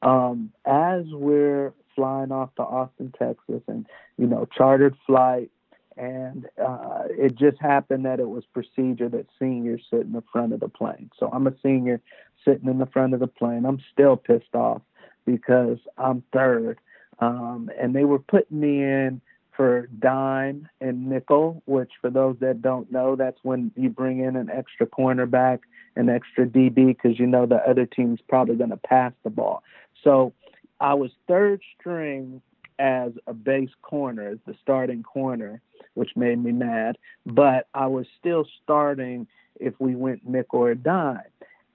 [0.03, 3.87] Um, as we're flying off to Austin, Texas, and
[4.17, 5.51] you know, chartered flight,
[5.97, 10.53] and uh, it just happened that it was procedure that seniors sit in the front
[10.53, 11.11] of the plane.
[11.19, 12.01] So I'm a senior
[12.45, 13.65] sitting in the front of the plane.
[13.67, 14.83] I'm still pissed off
[15.27, 16.79] because I'm third,
[17.19, 19.21] um, and they were putting me in
[19.61, 24.37] for dime and nickel, which for those that don't know, that's when you bring in
[24.37, 25.59] an extra cornerback,
[25.97, 29.63] an extra DB, because you know the other team's probably going to pass the ball.
[30.03, 30.33] So
[30.81, 32.41] I was third string
[32.79, 35.61] as a base corner, as the starting corner,
[35.95, 36.97] which made me mad.
[37.27, 39.27] But I was still starting
[39.59, 41.21] if we went nickel or dime.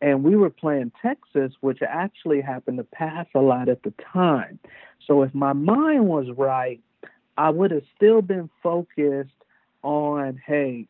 [0.02, 4.60] And we were playing Texas, which actually happened to pass a lot at the time.
[5.08, 6.82] So if my mind was right,
[7.38, 9.32] I would have still been focused
[9.84, 10.88] on, hey,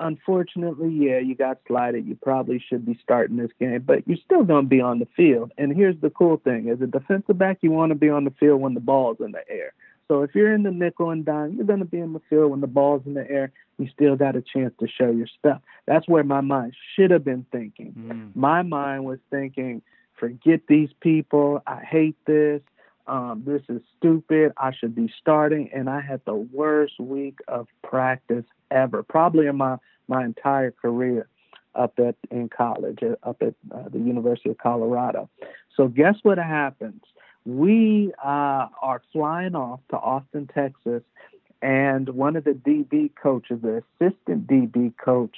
[0.00, 2.06] unfortunately, yeah, you got slighted.
[2.06, 5.08] You probably should be starting this game, but you're still going to be on the
[5.16, 5.52] field.
[5.58, 8.32] And here's the cool thing: as a defensive back, you want to be on the
[8.38, 9.72] field when the ball's in the air.
[10.08, 12.50] So if you're in the nickel and dime, you're going to be in the field
[12.50, 13.52] when the ball's in the air.
[13.78, 15.62] You still got a chance to show your stuff.
[15.86, 17.94] That's where my mind should have been thinking.
[17.98, 18.36] Mm.
[18.36, 19.82] My mind was thinking,
[20.18, 21.62] forget these people.
[21.66, 22.60] I hate this.
[23.06, 24.52] Um, this is stupid.
[24.56, 25.70] I should be starting.
[25.74, 29.76] And I had the worst week of practice ever, probably in my,
[30.08, 31.28] my entire career
[31.74, 35.28] up at in college, uh, up at uh, the University of Colorado.
[35.76, 37.02] So guess what happens?
[37.44, 41.02] We uh, are flying off to Austin, Texas,
[41.60, 45.36] and one of the DB coaches, the assistant DB coach,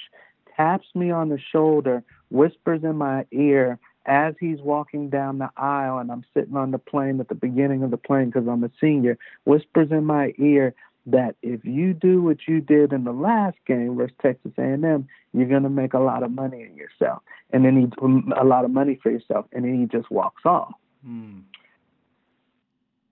[0.55, 5.99] taps me on the shoulder, whispers in my ear, as he's walking down the aisle
[5.99, 8.71] and I'm sitting on the plane at the beginning of the plane because I'm a
[8.79, 10.73] senior, whispers in my ear
[11.05, 15.47] that if you do what you did in the last game versus Texas A&M, you're
[15.47, 18.71] going to make a lot of money in yourself, and then he a lot of
[18.71, 20.73] money for yourself, and then he just walks off.
[21.07, 21.43] Mm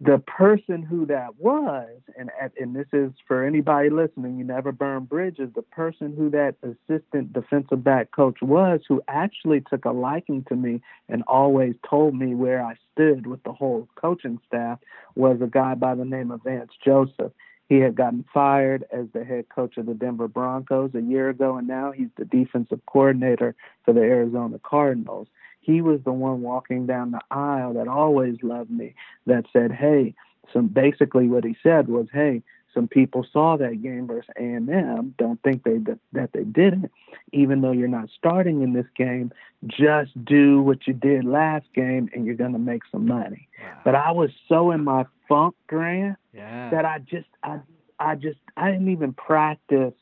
[0.01, 2.29] the person who that was, and
[2.59, 5.49] and this is for anybody listening, you never burn bridges.
[5.55, 10.55] The person who that assistant defensive back coach was, who actually took a liking to
[10.55, 14.79] me and always told me where I stood with the whole coaching staff,
[15.15, 17.31] was a guy by the name of Vance Joseph.
[17.69, 21.55] He had gotten fired as the head coach of the Denver Broncos a year ago,
[21.57, 23.55] and now he's the defensive coordinator
[23.85, 25.27] for the Arizona Cardinals.
[25.65, 28.93] He was the one walking down the aisle that always loved me,
[29.25, 30.13] that said, Hey,
[30.53, 35.15] some basically what he said was, Hey, some people saw that game versus A&M.
[35.17, 35.77] Don't think they
[36.11, 36.91] that they didn't.
[37.31, 39.31] Even though you're not starting in this game,
[39.65, 43.47] just do what you did last game, and you're gonna make some money.
[43.63, 43.79] Wow.
[43.85, 46.69] But I was so in my funk, Grant, yeah.
[46.69, 47.59] that I just I
[47.97, 49.93] I just I didn't even practice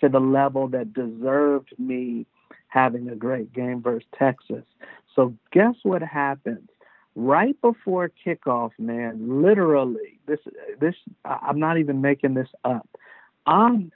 [0.00, 2.26] to the level that deserved me
[2.70, 4.64] having a great game versus Texas.
[5.14, 6.68] So guess what happens?
[7.16, 10.38] Right before kickoff, man, literally, this
[10.80, 10.94] this
[11.24, 12.88] I'm not even making this up.
[13.46, 13.90] I'm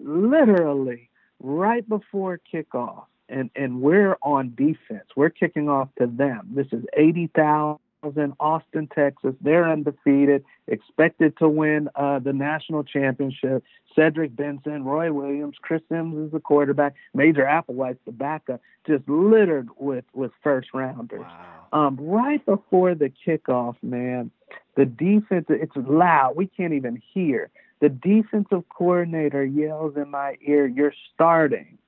[0.00, 1.08] literally
[1.40, 5.08] right before kickoff and and we're on defense.
[5.16, 6.50] We're kicking off to them.
[6.54, 9.34] This is 80,000 was in Austin, Texas.
[9.40, 13.64] They're undefeated, expected to win uh, the national championship.
[13.94, 16.94] Cedric Benson, Roy Williams, Chris Simms is the quarterback.
[17.14, 18.60] Major Applewhite's the backup.
[18.86, 21.20] Just littered with with first rounders.
[21.20, 21.66] Wow.
[21.72, 24.30] Um, right before the kickoff, man,
[24.76, 25.46] the defense.
[25.48, 26.36] It's loud.
[26.36, 27.50] We can't even hear.
[27.80, 31.78] The defensive coordinator yells in my ear, "You're starting."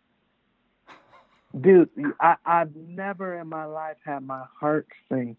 [1.58, 1.88] Dude,
[2.20, 5.36] I, I've never in my life had my heart sink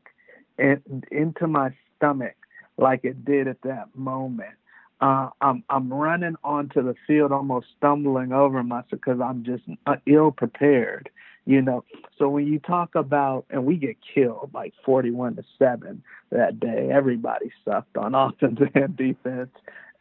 [0.58, 2.36] in, into my stomach
[2.78, 4.56] like it did at that moment.
[5.00, 9.96] Uh, I'm I'm running onto the field, almost stumbling over myself because I'm just uh,
[10.06, 11.10] ill prepared,
[11.46, 11.84] you know.
[12.20, 16.90] So when you talk about, and we get killed like 41 to seven that day.
[16.92, 19.50] Everybody sucked on offense and defense,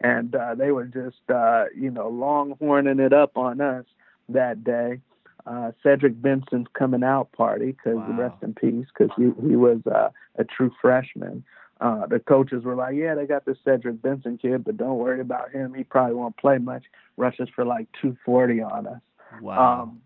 [0.01, 3.87] and uh, they were just, uh, you know, longhorning it up on us
[4.29, 5.01] that day
[5.47, 8.17] uh, Cedric Benson's coming out party because wow.
[8.19, 11.45] rest in peace because he he was uh, a true freshman.
[11.81, 15.21] Uh, the coaches were like, yeah, they got this Cedric Benson kid, but don't worry
[15.21, 15.73] about him.
[15.73, 16.85] He probably won't play much.
[17.17, 19.01] Rushes for like 240 on us.
[19.41, 19.83] Wow.
[19.83, 20.03] Um,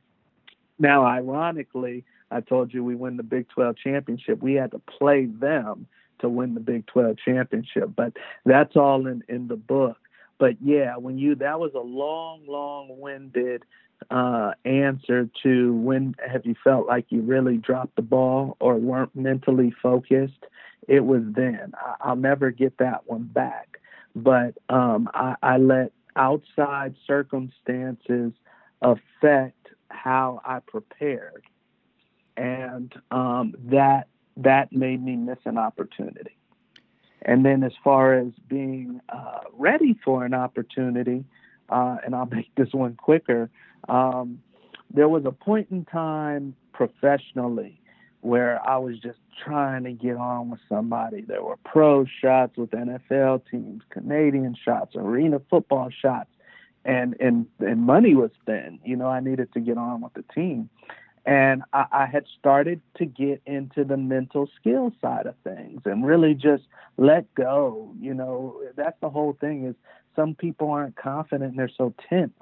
[0.79, 4.41] now, ironically, I told you we win the Big 12 championship.
[4.41, 5.87] We had to play them
[6.21, 8.13] to win the Big 12 championship, but
[8.45, 9.97] that's all in in the book.
[10.39, 13.65] But yeah, when you that was a long, long-winded
[14.11, 19.15] uh, answer to when have you felt like you really dropped the ball or weren't
[19.15, 20.47] mentally focused,
[20.89, 21.73] it was then.
[22.01, 23.79] I, will never get that one back.
[24.15, 28.33] But um, I, I let outside circumstances
[28.83, 31.45] affect how I prepared,
[32.37, 36.37] and um, that that made me miss an opportunity.
[37.23, 41.25] And then, as far as being uh, ready for an opportunity,
[41.69, 43.51] uh, and I'll make this one quicker.
[43.89, 44.41] Um,
[44.93, 47.81] there was a point in time professionally
[48.21, 51.21] where I was just trying to get on with somebody.
[51.21, 56.31] There were pro shots with NFL teams, Canadian shots, arena football shots,
[56.85, 58.79] and and and money was thin.
[58.85, 60.71] You know, I needed to get on with the team,
[61.27, 66.07] and I, I had started to get into the mental skill side of things and
[66.07, 66.65] really just
[66.97, 67.95] let go.
[68.01, 69.67] You know, that's the whole thing.
[69.67, 69.75] Is
[70.17, 72.33] some people aren't confident and they're so tense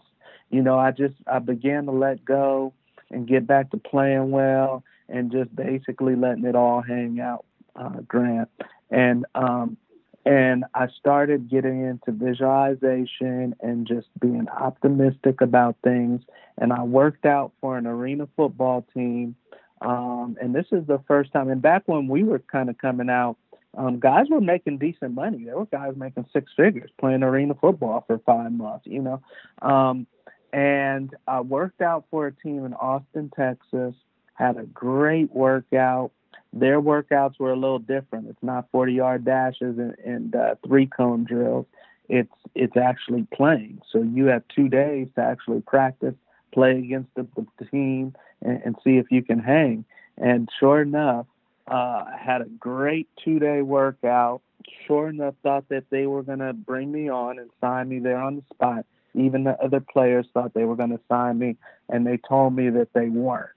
[0.52, 2.74] you know, I just I began to let go
[3.10, 8.00] and get back to playing well and just basically letting it all hang out, uh,
[8.06, 8.50] Grant.
[8.90, 9.78] And um,
[10.24, 16.22] and I started getting into visualization and just being optimistic about things.
[16.58, 19.34] And I worked out for an arena football team.
[19.80, 21.48] Um, and this is the first time.
[21.48, 23.36] And back when we were kind of coming out,
[23.76, 25.44] um, guys were making decent money.
[25.44, 29.22] There were guys making six figures playing arena football for five months, you know.
[29.62, 30.06] Um,
[30.52, 33.94] and I worked out for a team in Austin, Texas.
[34.34, 36.12] Had a great workout.
[36.52, 38.28] Their workouts were a little different.
[38.28, 41.66] It's not 40 yard dashes and, and uh, three cone drills.
[42.08, 43.80] It's it's actually playing.
[43.90, 46.14] So you have two days to actually practice,
[46.52, 47.26] play against the,
[47.58, 49.86] the team, and, and, see if you can hang.
[50.18, 51.26] And sure enough,
[51.72, 54.42] uh, I had a great two day workout.
[54.86, 58.18] Sure enough, thought that they were going to bring me on and sign me there
[58.18, 58.84] on the spot.
[59.14, 61.56] Even the other players thought they were going to sign me,
[61.88, 63.50] and they told me that they weren't.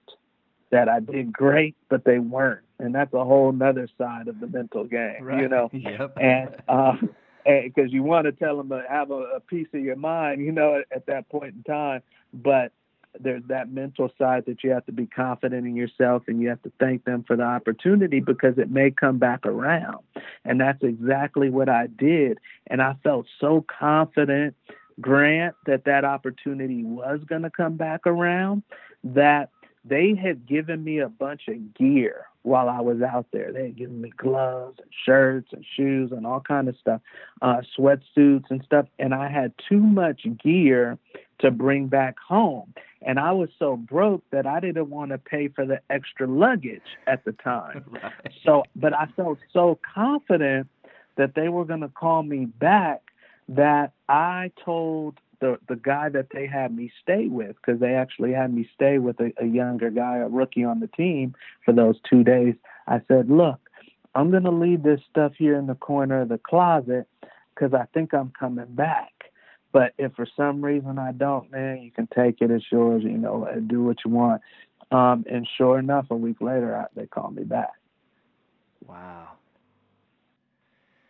[0.70, 4.48] That I did great, but they weren't, and that's a whole other side of the
[4.48, 5.40] mental game, right.
[5.40, 5.70] you know.
[5.72, 6.18] Yep.
[6.20, 7.10] And um,
[7.44, 10.52] because you want to tell them to have a, a piece of your mind, you
[10.52, 12.02] know, at, at that point in time,
[12.34, 12.72] but
[13.20, 16.62] there's that mental side that you have to be confident in yourself and you have
[16.62, 19.98] to thank them for the opportunity because it may come back around.
[20.44, 22.38] And that's exactly what I did.
[22.66, 24.54] And I felt so confident
[25.00, 28.62] grant that that opportunity was going to come back around,
[29.04, 29.50] that
[29.84, 33.52] they had given me a bunch of gear while I was out there.
[33.52, 37.00] They had given me gloves and shirts and shoes and all kind of stuff,
[37.42, 38.86] uh, sweatsuits and stuff.
[39.00, 40.96] And I had too much gear
[41.40, 42.72] to bring back home.
[43.02, 46.86] And I was so broke that I didn't want to pay for the extra luggage
[47.08, 47.84] at the time.
[47.90, 48.12] right.
[48.44, 50.68] So, but I felt so confident
[51.16, 53.02] that they were going to call me back
[53.48, 58.32] that I told the the guy that they had me stay with because they actually
[58.32, 61.34] had me stay with a, a younger guy, a rookie on the team
[61.64, 62.54] for those two days.
[62.86, 63.58] I said, look,
[64.14, 67.08] I'm gonna leave this stuff here in the corner of the closet
[67.54, 69.12] because I think I'm coming back.
[69.72, 72.50] But if for some reason I don't, man, you can take it.
[72.50, 73.02] It's yours.
[73.04, 74.42] You know, and do what you want.
[74.90, 77.72] Um, and sure enough, a week later, I, they called me back.
[78.86, 79.35] Wow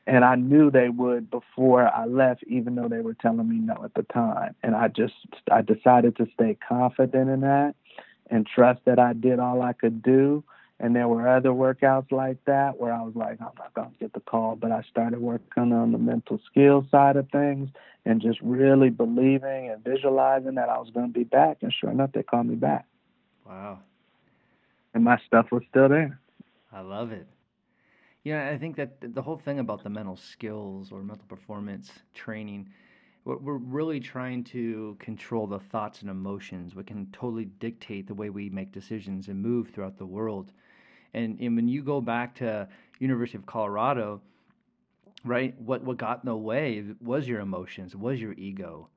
[0.06, 3.82] and I knew they would before I left, even though they were telling me no
[3.84, 4.54] at the time.
[4.62, 5.14] And I just
[5.50, 7.74] I decided to stay confident in that
[8.30, 10.44] and trust that I did all I could do.
[10.78, 14.12] And there were other workouts like that where I was like, I'm not gonna get
[14.12, 17.70] the call, but I started working on the mental skill side of things
[18.04, 21.58] and just really believing and visualizing that I was gonna be back.
[21.62, 22.84] And sure enough, they called me back.
[23.46, 23.80] Wow.
[24.94, 26.20] And my stuff was still there.
[26.72, 27.26] I love it.
[28.26, 32.68] Yeah, I think that the whole thing about the mental skills or mental performance training,
[33.24, 38.30] we're really trying to control the thoughts and emotions, what can totally dictate the way
[38.30, 40.50] we make decisions and move throughout the world.
[41.14, 42.66] And, and when you go back to
[42.98, 44.20] University of Colorado,
[45.24, 48.88] right, what, what got in the way was your emotions, was your ego.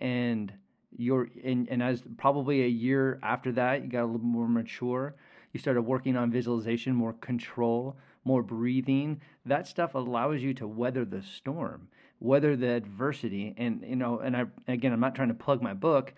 [0.00, 0.52] And
[0.98, 5.14] your and, and as probably a year after that, you got a little more mature.
[5.54, 7.96] You started working on visualization, more control,
[8.26, 9.20] more breathing.
[9.46, 11.88] That stuff allows you to weather the storm,
[12.20, 13.54] weather the adversity.
[13.56, 16.12] And you know, and I again, I'm not trying to plug my book,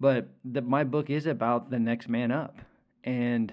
[0.00, 2.58] but the, my book is about the next man up
[3.04, 3.52] and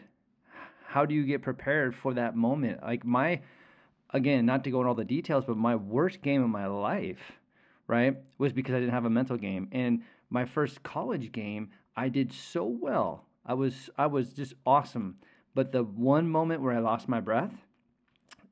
[0.87, 2.81] how do you get prepared for that moment?
[2.81, 3.41] Like my
[4.11, 7.33] again, not to go into all the details, but my worst game of my life,
[7.87, 9.67] right, was because I didn't have a mental game.
[9.71, 13.25] And my first college game, I did so well.
[13.45, 15.17] I was I was just awesome.
[15.55, 17.53] But the one moment where I lost my breath,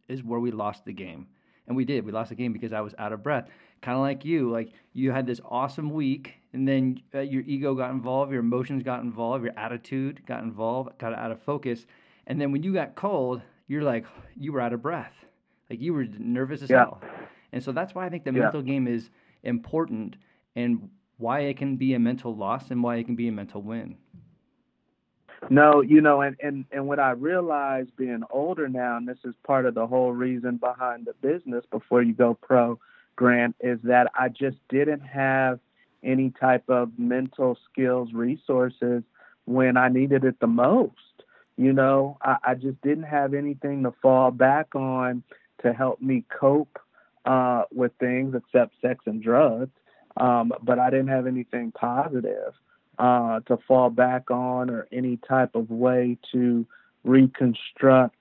[0.07, 1.27] is where we lost the game.
[1.67, 2.05] And we did.
[2.05, 3.47] We lost the game because I was out of breath.
[3.81, 7.75] Kind of like you, like you had this awesome week, and then uh, your ego
[7.75, 11.85] got involved, your emotions got involved, your attitude got involved, got out of focus.
[12.25, 14.05] And then when you got cold, you're like,
[14.37, 15.13] you were out of breath.
[15.69, 16.77] Like you were nervous as yeah.
[16.77, 17.01] hell.
[17.51, 18.43] And so that's why I think the yeah.
[18.43, 19.09] mental game is
[19.43, 20.15] important
[20.55, 23.61] and why it can be a mental loss and why it can be a mental
[23.61, 23.97] win.
[25.49, 29.33] No, you know, and, and, and what I realized being older now, and this is
[29.45, 32.79] part of the whole reason behind the business before you go pro,
[33.15, 35.59] Grant, is that I just didn't have
[36.03, 39.03] any type of mental skills resources
[39.45, 40.93] when I needed it the most.
[41.55, 45.23] You know, I, I just didn't have anything to fall back on
[45.63, 46.77] to help me cope
[47.25, 49.71] uh, with things except sex and drugs.
[50.17, 52.53] Um, but I didn't have anything positive
[52.97, 56.65] uh, to fall back on or any type of way to
[57.03, 58.15] reconstruct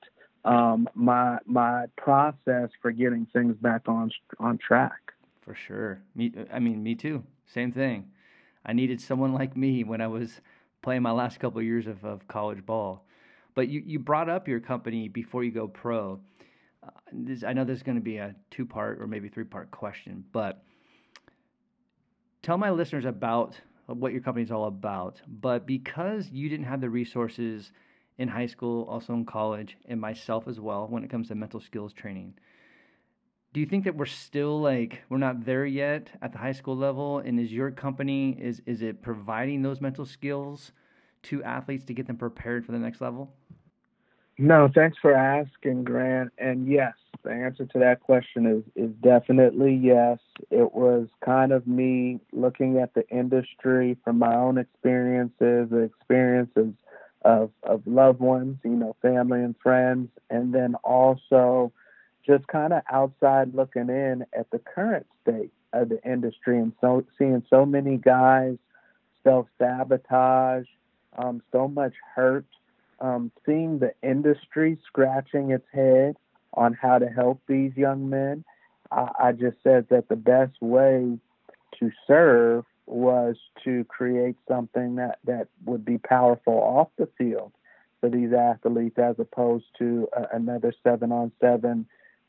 [0.44, 5.12] um, my my process for getting things back on on track.
[5.42, 6.00] For sure.
[6.14, 7.22] Me, I mean, me too.
[7.46, 8.06] Same thing.
[8.64, 10.40] I needed someone like me when I was
[10.82, 13.04] playing my last couple of years of, of college ball.
[13.54, 16.20] But you, you brought up your company before you go pro.
[16.82, 19.44] Uh, this, I know this is going to be a two part or maybe three
[19.44, 20.62] part question, but
[22.42, 25.20] tell my listeners about what your company is all about.
[25.26, 27.72] But because you didn't have the resources
[28.18, 31.60] in high school, also in college, and myself as well, when it comes to mental
[31.60, 32.34] skills training,
[33.52, 36.76] do you think that we're still like we're not there yet at the high school
[36.76, 37.18] level?
[37.20, 40.72] And is your company is is it providing those mental skills
[41.22, 43.32] to athletes to get them prepared for the next level?
[44.38, 46.32] No, thanks for asking, Grant.
[46.38, 46.92] And yes,
[47.26, 50.18] the answer to that question is is definitely yes.
[50.50, 56.72] It was kind of me looking at the industry from my own experiences, the experiences
[57.22, 61.72] of of loved ones, you know, family and friends, and then also
[62.24, 67.04] just kind of outside looking in at the current state of the industry and so
[67.18, 68.56] seeing so many guys
[69.24, 70.66] self sabotage,
[71.18, 72.46] um, so much hurt
[73.00, 76.16] um, seeing the industry scratching its head
[76.56, 78.44] on how to help these young men,
[78.90, 81.18] I, I just said that the best way
[81.78, 87.52] to serve was to create something that, that would be powerful off the field
[88.00, 91.86] for these athletes as opposed to a, another seven on seven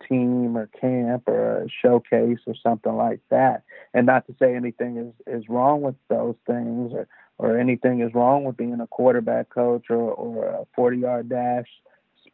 [0.07, 3.63] team or camp or a showcase or something like that.
[3.93, 7.07] And not to say anything is, is wrong with those things or,
[7.38, 11.67] or anything is wrong with being a quarterback coach or, or a 40 yard dash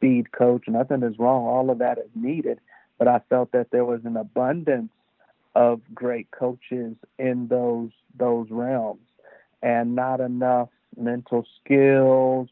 [0.03, 0.65] speed coach.
[0.67, 1.45] Nothing is wrong.
[1.45, 2.59] All of that is needed.
[2.99, 4.91] But I felt that there was an abundance
[5.55, 9.01] of great coaches in those those realms,
[9.61, 12.49] and not enough mental skills,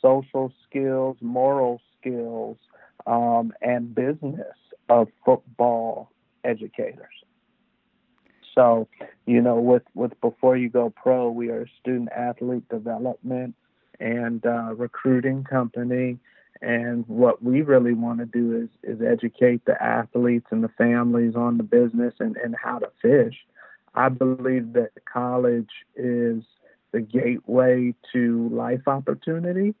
[0.00, 2.56] social skills, moral skills,
[3.06, 4.56] um, and business
[4.88, 6.10] of football
[6.42, 7.14] educators.
[8.54, 8.88] So,
[9.26, 13.54] you know, with with before you go pro, we are a student athlete development
[14.00, 16.18] and uh, recruiting company.
[16.62, 21.34] And what we really want to do is is educate the athletes and the families
[21.34, 23.34] on the business and, and how to fish.
[23.94, 26.42] I believe that college is
[26.92, 29.74] the gateway to life opportunity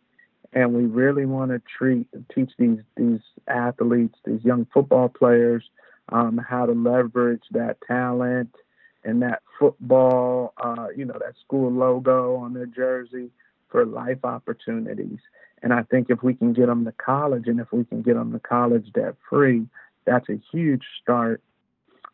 [0.54, 5.64] and we really want to treat teach these these athletes, these young football players,
[6.10, 8.54] um, how to leverage that talent
[9.02, 13.30] and that football, uh, you know, that school logo on their jersey
[13.74, 15.18] for life opportunities.
[15.60, 18.14] And I think if we can get them to college, and if we can get
[18.14, 19.66] them to college debt free,
[20.04, 21.42] that's a huge start,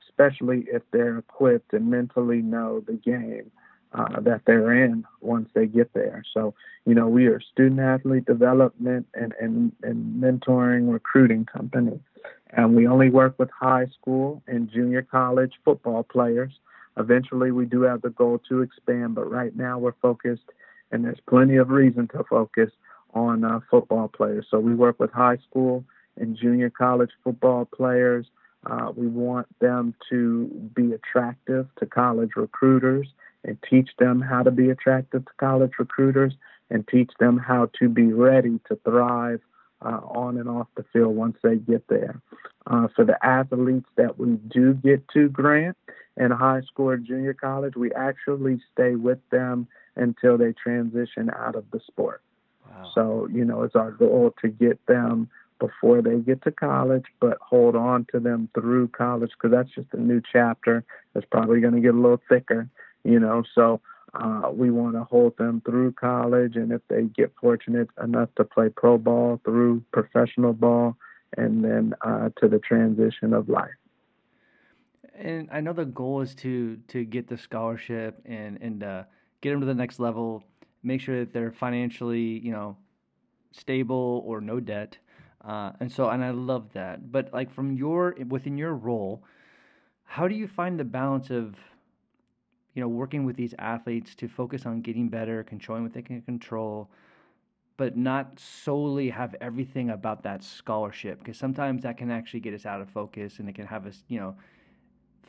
[0.09, 3.51] especially if they're equipped and mentally know the game
[3.93, 6.25] uh, that they're in once they get there.
[6.33, 6.55] So,
[6.87, 12.01] you know, we are student athlete development and, and, and mentoring recruiting company.
[12.53, 16.53] And we only work with high school and junior college football players.
[16.97, 20.49] Eventually, we do have the goal to expand, but right now we're focused,
[20.91, 22.71] and there's plenty of reason to focus
[23.15, 24.47] on uh, football players.
[24.51, 25.85] So we work with high school
[26.17, 28.27] and junior college football players.
[28.67, 33.09] Uh, we want them to be attractive to college recruiters
[33.45, 36.35] and teach them how to be attractive to college recruiters
[36.69, 39.41] and teach them how to be ready to thrive
[39.83, 42.21] uh, on and off the field once they get there.
[42.67, 45.77] Uh, for the athletes that we do get to grant
[46.19, 49.67] in high school or junior college, we actually stay with them
[50.01, 52.23] until they transition out of the sport.
[52.69, 52.91] Wow.
[52.95, 55.29] So, you know, it's our goal to get them
[55.59, 59.93] before they get to college, but hold on to them through college because that's just
[59.93, 60.85] a new chapter.
[61.13, 62.69] that's probably going to get a little thicker
[63.05, 63.43] you know.
[63.55, 63.81] So
[64.15, 68.45] uh, we want to hold them through college, and if they get fortunate enough to
[68.45, 70.97] play pro ball through professional ball,
[71.37, 73.71] and then uh, to the transition of life.
[75.15, 79.05] And I know the goal is to to get the scholarship and and uh,
[79.41, 80.43] get them to the next level.
[80.83, 82.77] Make sure that they're financially, you know,
[83.53, 84.97] stable or no debt.
[85.45, 87.11] Uh, and so, and I love that.
[87.11, 89.23] But like from your within your role,
[90.05, 91.57] how do you find the balance of
[92.75, 96.23] you know, working with these athletes to focus on getting better, controlling what they can
[96.23, 96.89] control,
[97.77, 102.67] but not solely have everything about that scholarship because sometimes that can actually get us
[102.67, 104.37] out of focus and it can have us, you know,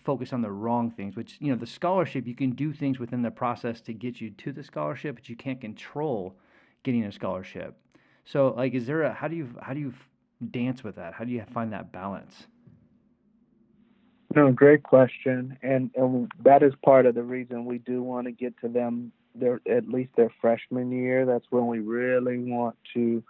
[0.03, 1.15] focus on the wrong things.
[1.15, 4.31] Which you know, the scholarship you can do things within the process to get you
[4.31, 6.35] to the scholarship, but you can't control
[6.83, 7.77] getting a scholarship.
[8.25, 9.93] So, like, is there a how do you how do you
[10.51, 11.13] dance with that?
[11.13, 12.47] How do you find that balance?
[14.33, 18.31] No, great question, and and that is part of the reason we do want to
[18.31, 21.25] get to them their at least their freshman year.
[21.25, 23.23] That's when we really want to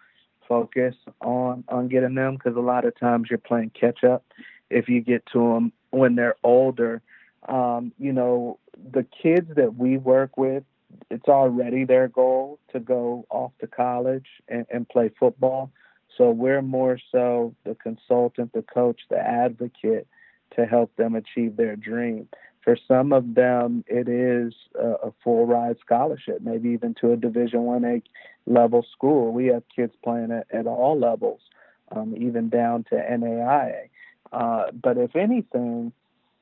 [0.48, 4.26] focus on on getting them because a lot of times you're playing catch up
[4.70, 7.02] if you get to them when they're older.
[7.48, 8.60] Um, you know,
[8.92, 10.64] the kids that we work with,
[11.10, 15.72] it's already their goal to go off to college and, and play football.
[16.18, 20.08] So we're more so the consultant, the coach, the advocate
[20.56, 22.28] to help them achieve their dream.
[22.64, 27.18] For some of them, it is a, a full ride scholarship, maybe even to a
[27.18, 28.04] Division One A
[28.46, 29.32] level school.
[29.32, 31.42] We have kids playing at, at all levels,
[31.92, 33.90] um, even down to NAIA.
[34.32, 35.92] Uh, but if anything,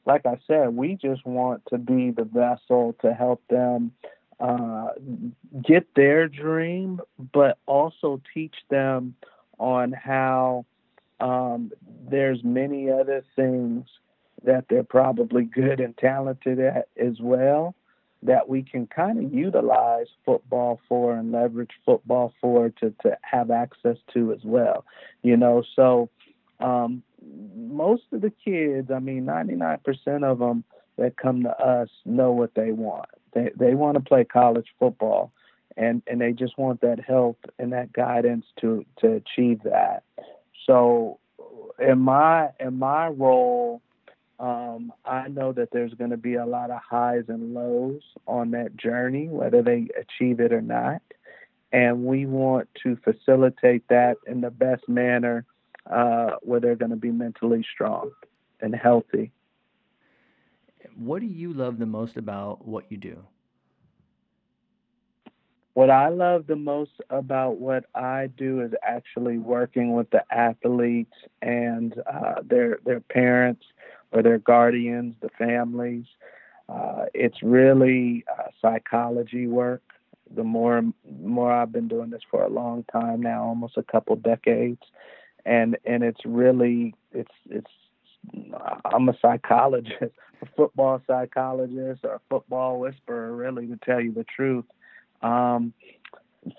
[0.06, 3.92] like I said, we just want to be the vessel to help them
[4.40, 4.90] uh,
[5.64, 7.02] get their dream,
[7.34, 9.16] but also teach them
[9.58, 10.66] on how
[11.20, 11.72] um,
[12.10, 13.86] there's many other things
[14.44, 17.76] that they're probably good and talented at as well
[18.24, 23.50] that we can kind of utilize football for and leverage football for to, to have
[23.50, 24.86] access to as well.
[25.24, 26.10] You know, so
[26.60, 27.03] um,
[27.55, 30.64] most of the kids, I mean, 99% of them
[30.97, 33.10] that come to us know what they want.
[33.34, 35.32] They, they want to play college football
[35.78, 40.03] and, and they just want that help and that guidance to, to achieve that.
[40.66, 41.20] So
[41.80, 43.82] in my, in my role,
[44.39, 48.51] um, I know that there's going to be a lot of highs and lows on
[48.51, 51.01] that journey, whether they achieve it or not.
[51.72, 55.45] And we want to facilitate that in the best manner
[55.90, 58.12] uh, where they're going to be mentally strong
[58.62, 59.32] and healthy.
[60.96, 63.26] What do you love the most about what you do?
[65.80, 71.14] what I love the most about what I do is actually working with the athletes
[71.42, 73.64] and uh, their their parents
[74.12, 76.06] or their guardians, the families.
[76.68, 79.82] Uh, it's really uh, psychology work.
[80.36, 80.82] The more
[81.22, 84.82] more I've been doing this for a long time now, almost a couple decades,
[85.46, 87.72] and and it's really it's it's
[88.86, 94.26] I'm a psychologist, a football psychologist, or a football whisperer, really, to tell you the
[94.26, 94.66] truth.
[95.22, 95.74] Um,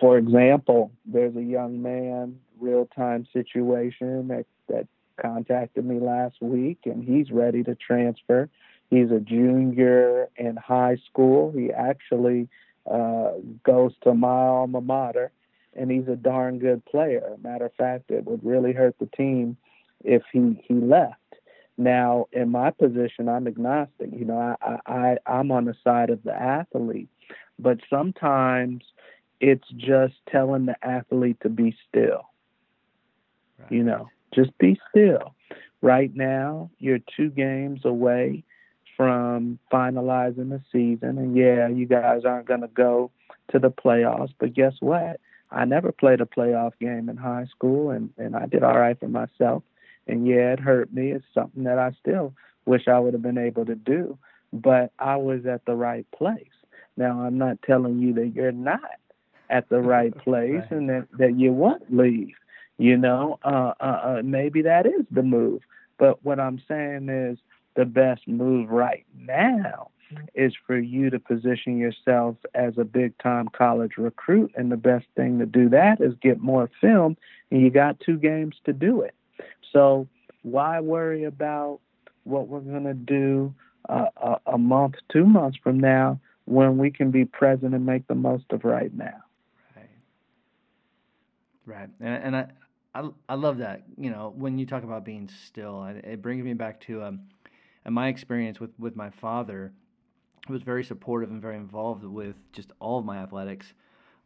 [0.01, 4.87] for example, there's a young man, real time situation that that
[5.21, 8.49] contacted me last week, and he's ready to transfer.
[8.89, 11.53] He's a junior in high school.
[11.53, 12.49] He actually
[12.91, 13.33] uh,
[13.65, 15.31] goes to my alma mater,
[15.75, 17.37] and he's a darn good player.
[17.43, 19.57] Matter of fact, it would really hurt the team
[20.05, 21.17] if he he left.
[21.77, 24.11] Now, in my position, I'm agnostic.
[24.13, 27.09] You know, I, I I'm on the side of the athlete,
[27.59, 28.85] but sometimes
[29.41, 32.27] it's just telling the athlete to be still.
[33.59, 33.73] Right.
[33.73, 35.35] You know, just be still.
[35.83, 38.45] Right now, you're two games away
[38.97, 41.17] from finalizing the season.
[41.17, 43.11] And yeah, you guys aren't going to go
[43.51, 45.19] to the playoffs, but guess what?
[45.53, 48.99] I never played a playoff game in high school, and, and I did all right
[48.99, 49.63] for myself.
[50.07, 51.11] And yeah, it hurt me.
[51.11, 52.35] It's something that I still
[52.67, 54.19] wish I would have been able to do,
[54.53, 56.47] but I was at the right place.
[56.97, 58.81] Now, I'm not telling you that you're not
[59.49, 60.71] at the right place right.
[60.71, 62.35] and that, that you won't leave.
[62.79, 65.63] You know, uh, uh, uh, maybe that is the move.
[65.99, 67.39] But what I'm saying is
[67.77, 69.91] the best move right now
[70.35, 74.53] is for you to position yourself as a big time college recruit.
[74.57, 77.17] And the best thing to do that is get more film,
[77.51, 79.15] and you got two games to do it.
[79.73, 80.09] So
[80.43, 81.81] why worry about
[82.25, 83.55] what we're going to do
[83.89, 88.07] uh, a, a month, two months from now when we can be present and make
[88.09, 89.23] the most of right now?
[89.77, 89.89] Right.
[91.67, 91.89] Right.
[92.01, 92.47] And, and I,
[92.95, 93.85] I, I love that.
[93.97, 97.21] You know, when you talk about being still, it brings me back to um,
[97.89, 99.73] my experience with, with my father,
[100.51, 103.73] was very supportive and very involved with just all of my athletics.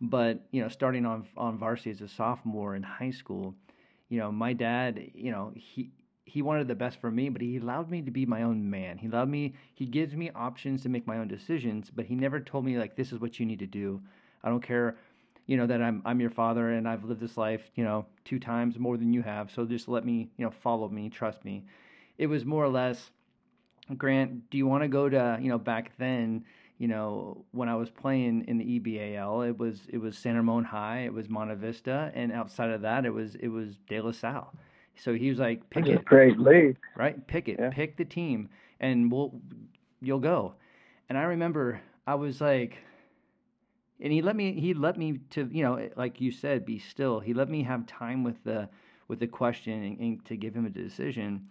[0.01, 3.55] But you know, starting on on varsity as a sophomore in high school,
[4.09, 5.91] you know, my dad, you know, he
[6.25, 8.99] he wanted the best for me, but he allowed me to be my own man.
[8.99, 9.55] He allowed me.
[9.75, 12.97] He gives me options to make my own decisions, but he never told me like
[12.97, 14.01] this is what you need to do.
[14.43, 14.97] I don't care
[15.47, 18.39] you know that I'm I'm your father and I've lived this life, you know, two
[18.39, 19.51] times more than you have.
[19.51, 21.65] So just let me, you know, follow me, trust me.
[22.19, 23.11] It was more or less,
[23.97, 26.45] Grant, do you want to go to, you know, back then,
[26.79, 30.65] you know, when I was playing in the EBAL, it was it was San Ramon
[30.65, 34.13] High, it was Monte Vista, and outside of that, it was it was De La
[34.13, 34.53] Salle.
[34.97, 37.27] So he was like, pick it, great league, right?
[37.27, 37.71] Pick it, yeah.
[37.71, 38.49] pick the team,
[38.81, 39.33] and we'll
[40.01, 40.55] you'll go.
[41.09, 42.79] And I remember I was like
[44.01, 47.21] and he let me he let me to you know like you said be still
[47.21, 48.69] he let me have time with the
[49.09, 51.51] with the question and, and, to give him a decision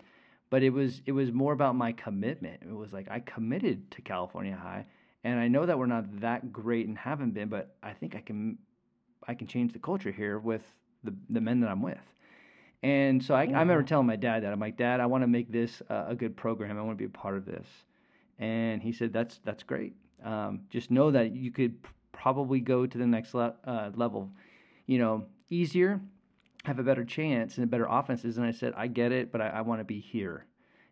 [0.53, 2.61] but it was it was more about my commitment.
[2.61, 4.85] It was like i committed to california high
[5.23, 8.21] and i know that we're not that great and haven't been but i think i
[8.21, 8.59] can
[9.27, 10.61] i can change the culture here with
[11.03, 12.05] the the men that i'm with.
[12.83, 14.53] And so i, I remember telling my dad that.
[14.53, 16.77] I'm like dad i want to make this uh, a good program.
[16.77, 17.67] I want to be a part of this.
[18.37, 19.93] And he said that's that's great.
[20.23, 21.73] Um, just know that you could
[22.11, 24.29] probably go to the next le- uh, level.
[24.85, 25.99] You know, easier,
[26.65, 28.37] have a better chance and better offenses.
[28.37, 30.45] And I said, I get it, but I, I want to be here.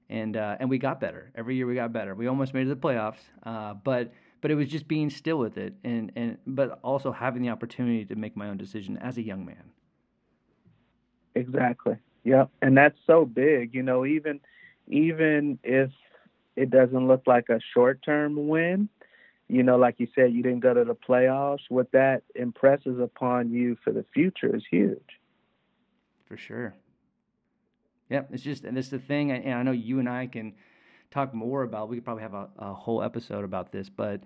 [0.10, 1.66] And uh, and we got better every year.
[1.66, 2.14] We got better.
[2.16, 4.12] We almost made it to the playoffs, uh, but
[4.42, 8.04] but it was just being still with it, and and but also having the opportunity
[8.04, 9.72] to make my own decision as a young man.
[11.36, 11.96] Exactly.
[12.26, 12.50] Yep.
[12.62, 13.74] And that's so big.
[13.74, 14.42] You know, even
[14.88, 15.92] even if
[16.58, 18.90] it doesn't look like a short term win,
[19.48, 21.62] you know, like you said, you didn't go to the playoffs.
[21.70, 25.21] What that impresses upon you for the future is huge.
[26.32, 26.74] For sure.
[28.10, 30.54] Yeah, it's just, and it's the thing, and I know you and I can
[31.12, 31.90] talk more about.
[31.90, 34.22] We could probably have a, a whole episode about this, but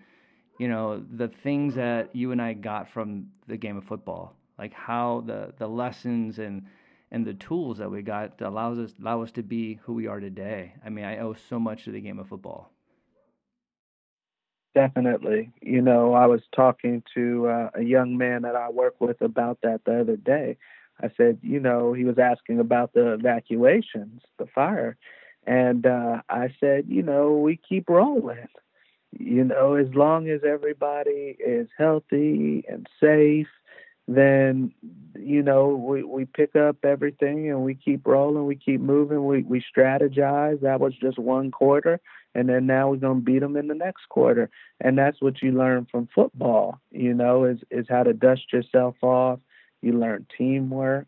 [0.59, 4.71] you know, the things that you and I got from the game of football, like
[4.71, 6.67] how the the lessons and
[7.11, 10.19] and the tools that we got allows us allow us to be who we are
[10.19, 10.73] today.
[10.85, 12.71] I mean, I owe so much to the game of football.
[14.75, 15.51] Definitely.
[15.61, 19.59] You know, I was talking to uh, a young man that I work with about
[19.63, 20.57] that the other day.
[21.01, 24.97] I said, you know, he was asking about the evacuations, the fire.
[25.45, 28.47] And uh, I said, you know, we keep rolling.
[29.17, 33.47] You know, as long as everybody is healthy and safe
[34.07, 34.71] then
[35.17, 39.41] you know we we pick up everything and we keep rolling, we keep moving, we
[39.43, 40.61] we strategize.
[40.61, 41.99] That was just one quarter,
[42.35, 45.51] and then now we're gonna beat them in the next quarter, and that's what you
[45.51, 46.79] learn from football.
[46.91, 49.39] You know, is is how to dust yourself off.
[49.86, 51.05] You learn teamwork,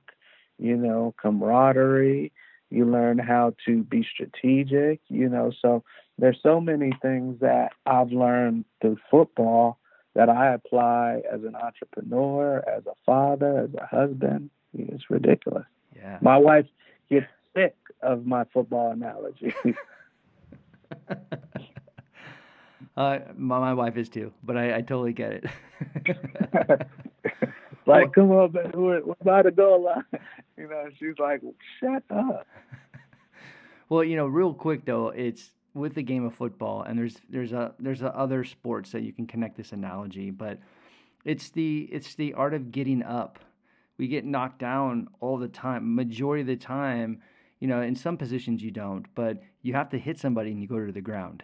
[0.59, 2.31] you know, camaraderie.
[2.69, 5.01] You learn how to be strategic.
[5.07, 5.83] You know, so
[6.19, 9.79] there's so many things that I've learned through football
[10.13, 14.51] that I apply as an entrepreneur, as a father, as a husband.
[14.77, 15.65] It's ridiculous.
[15.95, 16.19] Yeah.
[16.21, 16.67] My wife
[17.09, 17.25] gets
[17.55, 19.55] sick of my football analogy.
[22.95, 25.45] uh, my, my wife is too, but I, I totally get it.
[27.87, 30.03] like, come on, man, we're, we're about to go line.
[30.57, 31.41] You know, she's like,
[31.79, 32.47] shut up.
[33.89, 37.53] Well, you know, real quick though, it's with the game of football, and there's there's
[37.53, 40.59] a there's a other sports that you can connect this analogy, but
[41.23, 43.39] it's the it's the art of getting up.
[43.97, 45.95] We get knocked down all the time.
[45.95, 47.21] Majority of the time,
[47.59, 50.67] you know, in some positions you don't, but you have to hit somebody and you
[50.67, 51.43] go to the ground.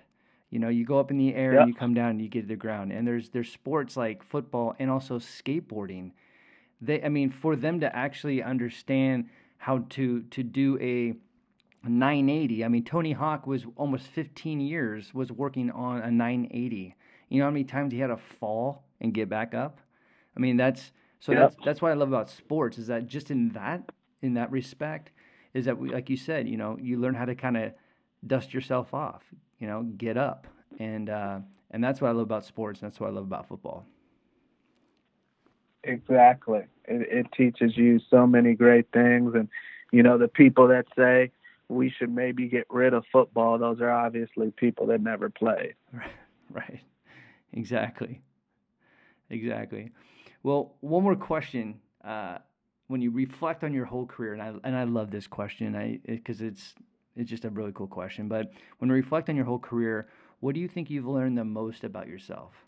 [0.49, 1.61] You know, you go up in the air yep.
[1.61, 2.91] and you come down and you get to the ground.
[2.91, 6.11] And there's there's sports like football and also skateboarding.
[6.81, 11.13] They I mean, for them to actually understand how to to do a
[11.87, 12.63] 980.
[12.63, 16.95] I mean, Tony Hawk was almost 15 years was working on a 980.
[17.29, 19.79] You know how many times he had to fall and get back up?
[20.35, 21.41] I mean, that's so yep.
[21.41, 25.11] that's that's what I love about sports is that just in that in that respect
[25.53, 27.73] is that we, like you said, you know, you learn how to kind of
[28.25, 29.23] dust yourself off,
[29.59, 30.47] you know, get up,
[30.79, 31.39] and uh,
[31.71, 32.81] and that's what I love about sports.
[32.81, 33.85] And that's what I love about football.
[35.83, 39.49] Exactly, it, it teaches you so many great things, and
[39.91, 41.31] you know, the people that say
[41.69, 43.57] we should maybe get rid of football.
[43.57, 45.75] Those are obviously people that never played.
[46.51, 46.81] Right.
[47.53, 48.21] Exactly.
[49.29, 49.91] Exactly.
[50.43, 51.79] Well, one more question.
[52.03, 52.37] Uh,
[52.87, 55.99] when you reflect on your whole career, and I and I love this question, I
[56.05, 56.75] because it, it's
[57.15, 58.27] it's just a really cool question.
[58.27, 60.07] But when you reflect on your whole career,
[60.41, 62.62] what do you think you've learned the most about yourself?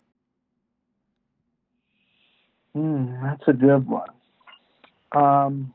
[2.76, 4.10] Mm, that's a good one.
[5.12, 5.74] Um,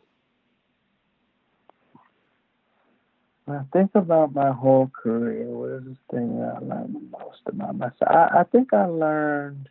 [3.45, 7.17] When I think about my whole career, what is the thing that I learned the
[7.17, 8.07] most about myself?
[8.09, 9.67] I, I think I learned,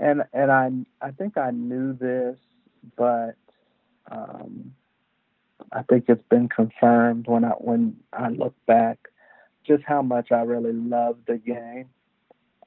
[0.00, 2.36] and and I I think I knew this,
[2.96, 3.36] but
[4.10, 4.74] um,
[5.70, 8.98] I think it's been confirmed when I when I look back,
[9.64, 11.90] just how much I really love the game,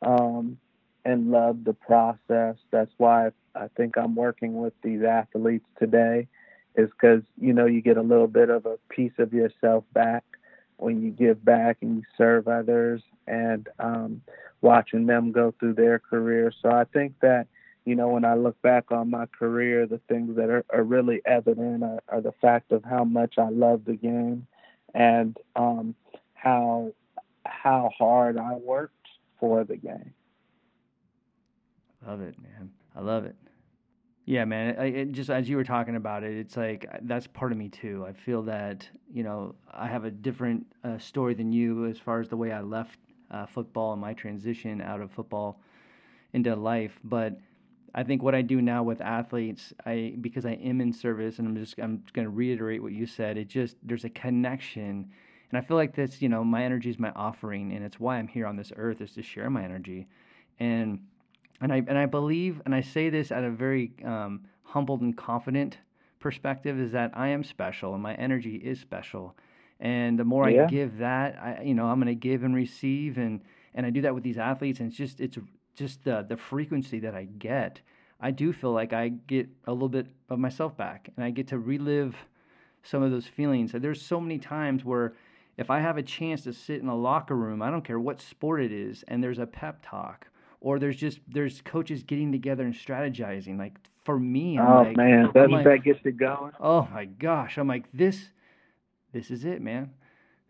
[0.03, 0.57] um,
[1.05, 2.55] and love the process.
[2.71, 6.27] That's why I think I'm working with these athletes today
[6.75, 10.23] is because you know you get a little bit of a piece of yourself back
[10.77, 14.21] when you give back and you serve others and um,
[14.61, 16.51] watching them go through their career.
[16.61, 17.47] So I think that
[17.85, 21.21] you know when I look back on my career, the things that are, are really
[21.25, 24.47] evident are, are, the fact of how much I love the game
[24.93, 25.95] and um,
[26.33, 26.93] how
[27.45, 29.07] how hard I worked
[29.39, 30.13] for the game.
[32.05, 32.71] Love it, man.
[32.95, 33.35] I love it.
[34.25, 34.75] Yeah, man.
[34.79, 38.05] It, just as you were talking about it, it's like that's part of me too.
[38.07, 42.19] I feel that you know I have a different uh, story than you as far
[42.21, 42.99] as the way I left
[43.31, 45.59] uh, football and my transition out of football
[46.33, 46.99] into life.
[47.03, 47.39] But
[47.93, 51.47] I think what I do now with athletes, I because I am in service, and
[51.47, 53.37] I'm just I'm going to reiterate what you said.
[53.37, 55.09] It just there's a connection,
[55.49, 58.17] and I feel like that's you know my energy is my offering, and it's why
[58.17, 60.07] I'm here on this earth is to share my energy,
[60.59, 60.99] and
[61.61, 65.15] and I and I believe, and I say this at a very um, humbled and
[65.15, 65.77] confident
[66.19, 69.35] perspective, is that I am special and my energy is special,
[69.79, 70.63] and the more yeah.
[70.63, 73.41] I give that, I you know I'm going to give and receive, and
[73.75, 75.37] and I do that with these athletes, and it's just it's
[75.75, 77.81] just the the frequency that I get.
[78.19, 81.47] I do feel like I get a little bit of myself back, and I get
[81.49, 82.15] to relive
[82.83, 83.71] some of those feelings.
[83.71, 85.13] There's so many times where
[85.57, 88.21] if I have a chance to sit in a locker room, I don't care what
[88.21, 90.27] sport it is, and there's a pep talk
[90.61, 93.57] or there's just there's coaches getting together and strategizing.
[93.57, 96.53] Like for me, I'm oh like, man, doesn't like, that get you going?
[96.59, 98.29] Oh my gosh, I'm like this.
[99.11, 99.91] This is it, man.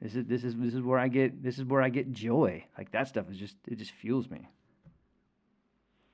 [0.01, 2.64] This is this is this is where I get this is where I get joy.
[2.78, 4.47] Like that stuff is just it just fuels me.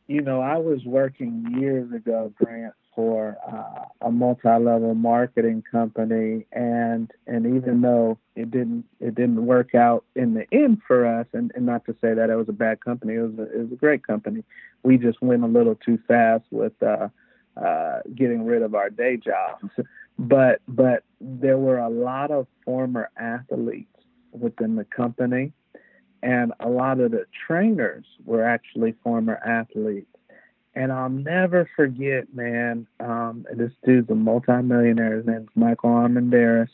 [0.07, 7.11] You know, I was working years ago, Grant, for uh, a multi-level marketing company, and
[7.27, 11.51] and even though it didn't it didn't work out in the end for us, and,
[11.53, 13.71] and not to say that it was a bad company, it was a, it was
[13.71, 14.43] a great company.
[14.81, 17.09] We just went a little too fast with uh,
[17.55, 19.71] uh, getting rid of our day jobs,
[20.17, 23.93] but but there were a lot of former athletes
[24.31, 25.53] within the company,
[26.23, 30.16] and a lot of the trainers were actually former athletes
[30.77, 32.85] And I'll never forget, man.
[32.99, 35.17] Um, this dude's a multimillionaire.
[35.17, 36.69] His name's Michael Armendariz.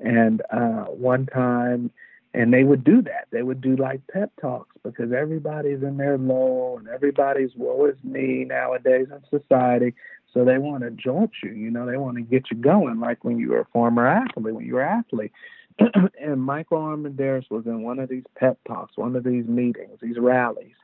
[0.00, 1.92] And uh, one time,
[2.34, 3.28] and they would do that.
[3.30, 7.96] They would do like pep talks because everybody's in their low and everybody's woe is
[8.02, 9.94] me nowadays in society.
[10.34, 13.22] So they want to jolt you, you know, they want to get you going, like
[13.22, 15.32] when you were a former athlete, when you were an athlete.
[16.20, 20.18] and Michael Armendariz was in one of these pep talks, one of these meetings, these
[20.18, 20.74] rallies,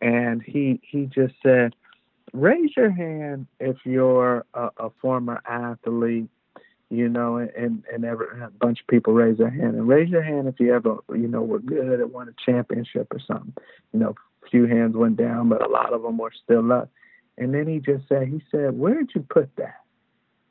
[0.00, 1.74] and he he just said,
[2.32, 6.28] "Raise your hand if you're a, a former athlete."
[6.88, 10.22] You know, and and ever a bunch of people raise their hand and raise your
[10.22, 13.54] hand if you ever you know were good at won a championship or something.
[13.92, 14.14] You know,
[14.50, 16.90] few hands went down, but a lot of them were still up.
[17.38, 19.80] And then he just said, he said, where'd you put that?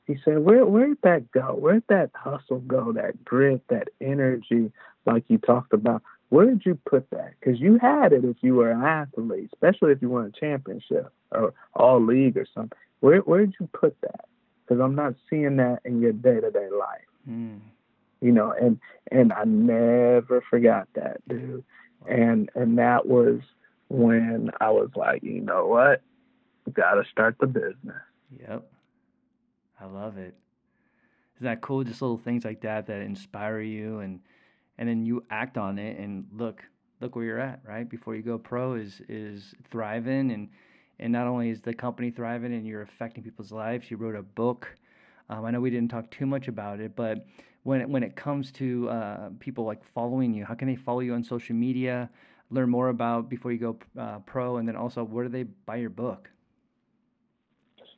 [0.05, 1.55] He said, where where'd that go?
[1.55, 2.91] Where'd that hustle go?
[2.93, 4.71] That grit, that energy,
[5.05, 6.03] like you talked about.
[6.30, 7.34] Where did you put that?
[7.39, 11.11] Because you had it if you were an athlete, especially if you won a championship
[11.32, 12.78] or all league or something.
[12.99, 14.26] Where where did you put that?
[14.65, 17.01] Because I'm not seeing that in your day to day life.
[17.30, 17.59] Mm.
[18.21, 18.80] You know, and
[19.11, 21.63] and I never forgot that, dude.
[22.07, 23.41] And and that was
[23.89, 26.01] when I was like, you know what?
[26.73, 28.01] Got to start the business.
[28.39, 28.67] Yep.
[29.80, 30.34] I love it.
[31.36, 31.84] Isn't that cool?
[31.84, 34.19] Just little things like that that inspire you and
[34.78, 36.63] and then you act on it and look
[37.01, 37.89] look where you're at, right?
[37.89, 40.49] Before you go pro is is thriving and
[40.99, 44.23] and not only is the company thriving and you're affecting people's lives, you wrote a
[44.23, 44.67] book.
[45.30, 47.26] Um, I know we didn't talk too much about it, but
[47.63, 50.99] when it, when it comes to uh, people like following you, how can they follow
[50.99, 52.09] you on social media,
[52.51, 55.78] learn more about before you go uh, pro, and then also where do they buy
[55.78, 56.30] your book?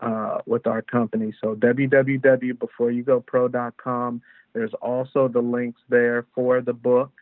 [0.00, 1.34] uh, with our company.
[1.40, 4.22] So www.beforeyougopro.com.
[4.52, 7.12] There's also the links there for the book,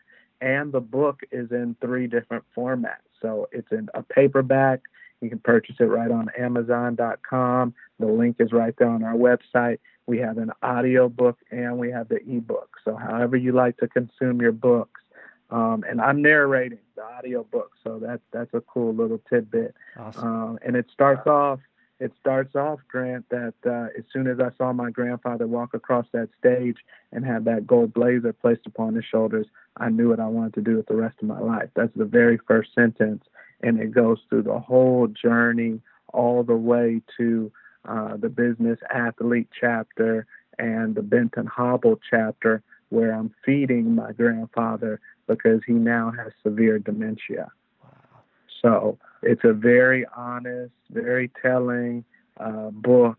[0.41, 3.07] and the book is in three different formats.
[3.21, 4.81] So it's in a paperback.
[5.21, 7.73] You can purchase it right on Amazon.com.
[7.99, 9.79] The link is right there on our website.
[10.05, 12.77] We have an audio book and we have the ebook.
[12.85, 15.01] So however you like to consume your books,
[15.49, 19.75] um, and I'm narrating the audio book, so that's that's a cool little tidbit.
[19.97, 20.27] Awesome.
[20.27, 21.59] Um, and it starts off
[21.99, 26.05] it starts off Grant that uh, as soon as I saw my grandfather walk across
[26.11, 26.77] that stage
[27.11, 30.61] and have that gold blazer placed upon his shoulders, I knew what I wanted to
[30.61, 31.69] do with the rest of my life.
[31.75, 33.23] That's the very first sentence,
[33.61, 35.81] and it goes through the whole journey
[36.13, 37.51] all the way to
[37.87, 40.27] uh, the business athlete chapter
[40.59, 46.79] and the Benton Hobble chapter, where I'm feeding my grandfather because he now has severe
[46.79, 47.51] dementia.
[47.83, 48.21] Wow.
[48.61, 52.03] So it's a very honest, very telling
[52.39, 53.17] uh, book.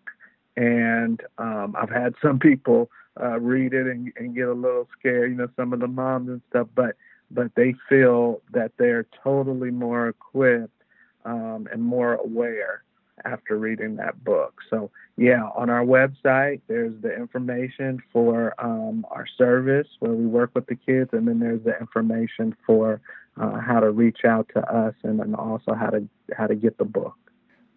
[0.56, 2.90] And um, I've had some people
[3.20, 6.28] uh, read it and, and get a little scared, you know, some of the moms
[6.28, 6.96] and stuff, but
[7.30, 10.82] but they feel that they're totally more equipped
[11.26, 12.82] um, and more aware
[13.24, 14.60] after reading that book.
[14.70, 20.52] So, yeah, on our website, there's the information for um, our service where we work
[20.54, 23.00] with the kids, and then there's the information for
[23.40, 26.78] uh, how to reach out to us, and then also how to how to get
[26.78, 27.16] the book.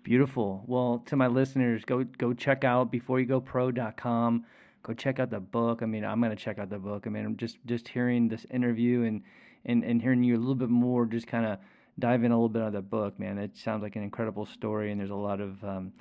[0.03, 0.63] Beautiful.
[0.65, 4.45] Well, to my listeners, go go check out beforeyougopro.com.
[4.83, 5.83] Go check out the book.
[5.83, 7.05] I mean, I'm gonna check out the book.
[7.05, 9.21] I mean, I'm just just hearing this interview and
[9.65, 11.59] and and hearing you a little bit more, just kind of
[11.99, 13.37] dive in a little bit on the book, man.
[13.37, 15.93] It sounds like an incredible story, and there's a lot of um,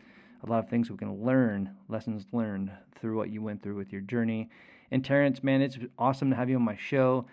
[0.42, 3.92] a lot of things we can learn, lessons learned through what you went through with
[3.92, 4.48] your journey.
[4.90, 7.26] And Terrence, man, it's awesome to have you on my show.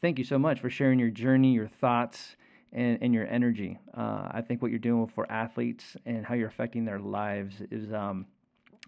[0.00, 2.36] Thank you so much for sharing your journey, your thoughts,
[2.72, 3.78] and, and your energy.
[3.94, 7.92] Uh, I think what you're doing for athletes and how you're affecting their lives is
[7.92, 8.24] um,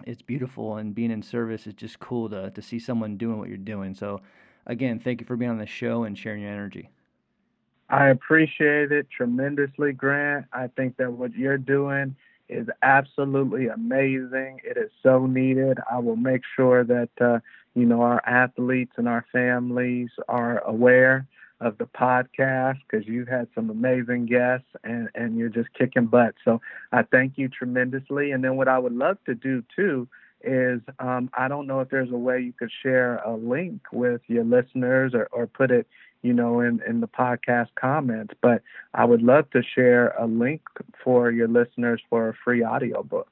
[0.07, 3.49] it's beautiful, and being in service is just cool to to see someone doing what
[3.49, 3.95] you're doing.
[3.95, 4.21] So,
[4.67, 6.89] again, thank you for being on the show and sharing your energy.
[7.91, 10.47] I appreciate it tremendously, Grant.
[10.53, 12.17] I think that what you're doing
[12.49, 14.61] is absolutely amazing.
[14.65, 15.79] It is so needed.
[15.91, 17.41] I will make sure that uh,
[17.75, 21.27] you know our athletes and our families are aware
[21.61, 26.35] of the podcast because you've had some amazing guests and and you're just kicking butt.
[26.45, 26.61] So
[26.91, 28.33] I thank you tremendously.
[28.33, 30.09] And then what I would love to do too
[30.45, 34.20] is um, I don't know if there's a way you could share a link with
[34.27, 35.87] your listeners or, or put it,
[36.23, 38.62] you know, in, in the podcast comments, but
[38.95, 40.62] I would love to share a link
[41.03, 43.29] for your listeners for a free audiobook.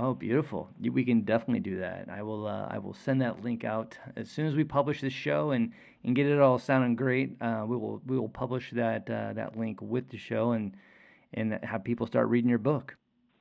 [0.00, 0.70] Oh, beautiful!
[0.80, 2.08] We can definitely do that.
[2.08, 2.46] I will.
[2.46, 5.72] Uh, I will send that link out as soon as we publish this show and,
[6.04, 7.36] and get it all sounding great.
[7.42, 10.76] Uh, we will we will publish that uh, that link with the show and
[11.34, 12.94] and have people start reading your book.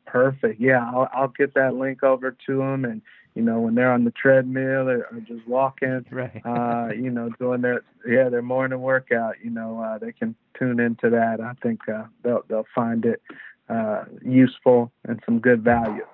[0.07, 0.59] Perfect.
[0.59, 3.03] Yeah, I'll, I'll get that link over to them, and
[3.35, 6.41] you know when they're on the treadmill or, or just walking, right?
[6.43, 10.79] uh, you know, doing their yeah their morning workout, you know, uh, they can tune
[10.79, 11.39] into that.
[11.39, 13.21] I think uh, they'll they'll find it
[13.69, 16.05] uh, useful and some good value.